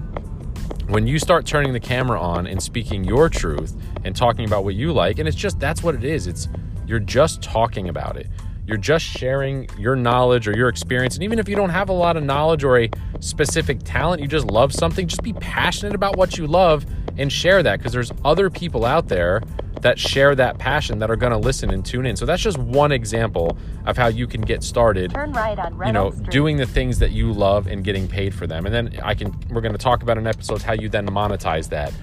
when 0.88 1.06
you 1.06 1.20
start 1.20 1.46
turning 1.46 1.74
the 1.74 1.80
camera 1.80 2.20
on 2.20 2.48
and 2.48 2.62
speaking 2.62 3.04
your 3.04 3.30
truth 3.30 3.76
and 4.04 4.16
talking 4.16 4.46
about 4.46 4.64
what 4.64 4.76
you 4.76 4.92
like 4.92 5.20
and 5.20 5.28
it's 5.28 5.38
just 5.38 5.60
that's 5.60 5.84
what 5.84 5.96
it 5.96 6.04
is 6.04 6.28
it's 6.28 6.48
you're 6.86 7.00
just 7.00 7.42
talking 7.42 7.90
about 7.90 8.18
it 8.18 8.28
you're 8.68 8.78
just 8.78 9.04
sharing 9.04 9.68
your 9.78 9.96
knowledge 9.96 10.48
or 10.48 10.56
your 10.56 10.70
experience 10.70 11.16
and 11.16 11.24
even 11.24 11.40
if 11.40 11.50
you 11.50 11.56
don't 11.56 11.70
have 11.70 11.90
a 11.90 11.94
lot 11.94 12.16
of 12.16 12.24
knowledge 12.24 12.64
or 12.64 12.80
a 12.80 12.90
specific 13.20 13.80
talent 13.84 14.22
you 14.22 14.28
just 14.28 14.46
love 14.48 14.74
something 14.74 15.08
just 15.08 15.24
be 15.24 15.34
passionate 15.34 15.96
about 15.96 16.18
what 16.18 16.38
you 16.38 16.48
love 16.48 16.86
and 17.18 17.32
share 17.32 17.62
that 17.64 17.80
because 17.80 17.92
there's 17.92 18.12
other 18.24 18.50
people 18.50 18.86
out 18.86 19.08
there 19.08 19.42
that 19.82 20.00
share 20.00 20.36
that 20.36 20.58
passion 20.58 21.00
that 21.00 21.10
are 21.10 21.16
going 21.16 21.32
to 21.32 21.38
listen 21.38 21.72
and 21.72 21.86
tune 21.86 22.06
in. 22.06 22.16
So 22.16 22.26
that's 22.26 22.42
just 22.42 22.58
one 22.58 22.92
example 22.92 23.58
of 23.86 23.98
how 23.98 24.08
you 24.08 24.28
can 24.28 24.42
get 24.42 24.64
started. 24.64 25.12
Turn 25.12 25.32
right 25.34 25.58
on 25.58 25.80
you 25.86 25.92
know, 25.92 26.12
Street. 26.12 26.30
doing 26.30 26.58
the 26.58 26.66
things 26.66 27.00
that 27.00 27.12
you 27.12 27.32
love 27.32 27.68
and 27.68 27.84
getting 27.84 28.08
paid 28.08 28.34
for 28.34 28.48
them. 28.48 28.66
And 28.66 28.74
then 28.74 29.00
I 29.04 29.16
can 29.16 29.38
we're 29.50 29.62
going 29.62 29.74
to 29.74 29.78
talk 29.78 30.04
about 30.04 30.18
an 30.18 30.28
episode 30.28 30.62
how 30.62 30.74
you 30.74 30.90
then 30.90 31.08
monetize 31.08 31.70
that. 31.70 31.94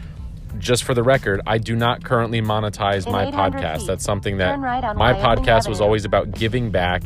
Just 0.59 0.85
for 0.85 0.95
the 0.95 1.03
record, 1.03 1.41
I 1.47 1.59
do 1.59 1.77
not 1.77 2.05
currently 2.05 2.41
monetize 2.41 3.07
in 3.07 3.13
my 3.13 3.31
podcast. 3.31 3.79
Feet. 3.79 3.87
That's 3.87 4.05
something 4.05 4.39
that 4.39 4.59
right 4.59 4.83
my 4.97 5.13
Wyoming 5.13 5.23
podcast 5.23 5.49
Avenue. 5.49 5.71
was 5.71 5.81
always 5.81 6.05
about 6.05 6.33
giving 6.33 6.71
back. 6.71 7.03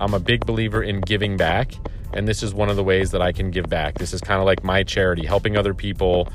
I'm 0.00 0.14
a 0.14 0.20
big 0.20 0.46
believer 0.46 0.82
in 0.82 1.00
giving 1.00 1.36
back, 1.36 1.72
and 2.12 2.26
this 2.26 2.42
is 2.42 2.54
one 2.54 2.68
of 2.68 2.76
the 2.76 2.84
ways 2.84 3.10
that 3.10 3.22
I 3.22 3.32
can 3.32 3.50
give 3.50 3.68
back. 3.68 3.98
This 3.98 4.12
is 4.12 4.20
kind 4.20 4.40
of 4.40 4.46
like 4.46 4.64
my 4.64 4.82
charity, 4.82 5.26
helping 5.26 5.56
other 5.56 5.74
people 5.74 6.28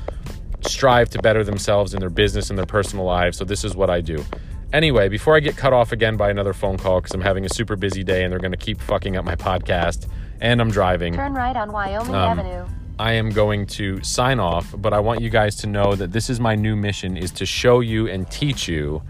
strive 0.62 1.10
to 1.10 1.18
better 1.20 1.44
themselves 1.44 1.94
in 1.94 2.00
their 2.00 2.10
business 2.10 2.50
and 2.50 2.58
their 2.58 2.66
personal 2.66 3.04
lives. 3.04 3.36
So 3.38 3.44
this 3.44 3.64
is 3.64 3.76
what 3.76 3.90
I 3.90 4.00
do. 4.00 4.24
Anyway, 4.72 5.08
before 5.08 5.36
I 5.36 5.40
get 5.40 5.56
cut 5.56 5.72
off 5.72 5.92
again 5.92 6.16
by 6.16 6.30
another 6.30 6.52
phone 6.52 6.76
call 6.76 7.00
because 7.00 7.14
I'm 7.14 7.20
having 7.20 7.44
a 7.44 7.48
super 7.48 7.76
busy 7.76 8.02
day 8.02 8.24
and 8.24 8.32
they're 8.32 8.40
going 8.40 8.52
to 8.52 8.58
keep 8.58 8.80
fucking 8.80 9.16
up 9.16 9.24
my 9.24 9.36
podcast 9.36 10.08
and 10.40 10.60
I'm 10.60 10.70
driving. 10.70 11.14
Turn 11.14 11.34
right 11.34 11.56
on 11.56 11.72
Wyoming 11.72 12.14
um, 12.14 12.38
Avenue. 12.38 12.66
I 12.98 13.12
am 13.12 13.30
going 13.30 13.66
to 13.66 14.02
sign 14.02 14.40
off, 14.40 14.74
but 14.76 14.92
I 14.94 15.00
want 15.00 15.20
you 15.20 15.28
guys 15.28 15.56
to 15.56 15.66
know 15.66 15.94
that 15.94 16.12
this 16.12 16.30
is 16.30 16.40
my 16.40 16.54
new 16.54 16.76
mission 16.76 17.16
is 17.16 17.30
to 17.32 17.46
show 17.46 17.80
you 17.80 18.08
and 18.08 18.30
teach 18.30 18.68
you 18.68 19.02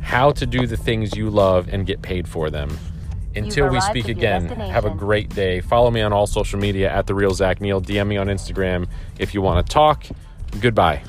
how 0.00 0.32
to 0.32 0.44
do 0.46 0.66
the 0.66 0.76
things 0.76 1.16
you 1.16 1.30
love 1.30 1.68
and 1.68 1.86
get 1.86 2.02
paid 2.02 2.26
for 2.26 2.50
them. 2.50 2.76
Until 3.36 3.68
we 3.70 3.80
speak 3.80 4.08
again, 4.08 4.48
have 4.72 4.84
a 4.84 4.90
great 4.90 5.30
day. 5.34 5.60
Follow 5.60 5.90
me 5.90 6.02
on 6.02 6.12
all 6.12 6.26
social 6.26 6.58
media 6.58 6.92
at 6.92 7.06
the 7.06 7.14
real 7.14 7.30
Zach 7.30 7.60
Neil. 7.60 7.80
DM 7.80 8.08
me 8.08 8.16
on 8.16 8.26
Instagram 8.26 8.88
if 9.18 9.32
you 9.34 9.40
want 9.40 9.64
to 9.64 9.72
talk. 9.72 10.04
Goodbye. 10.60 11.02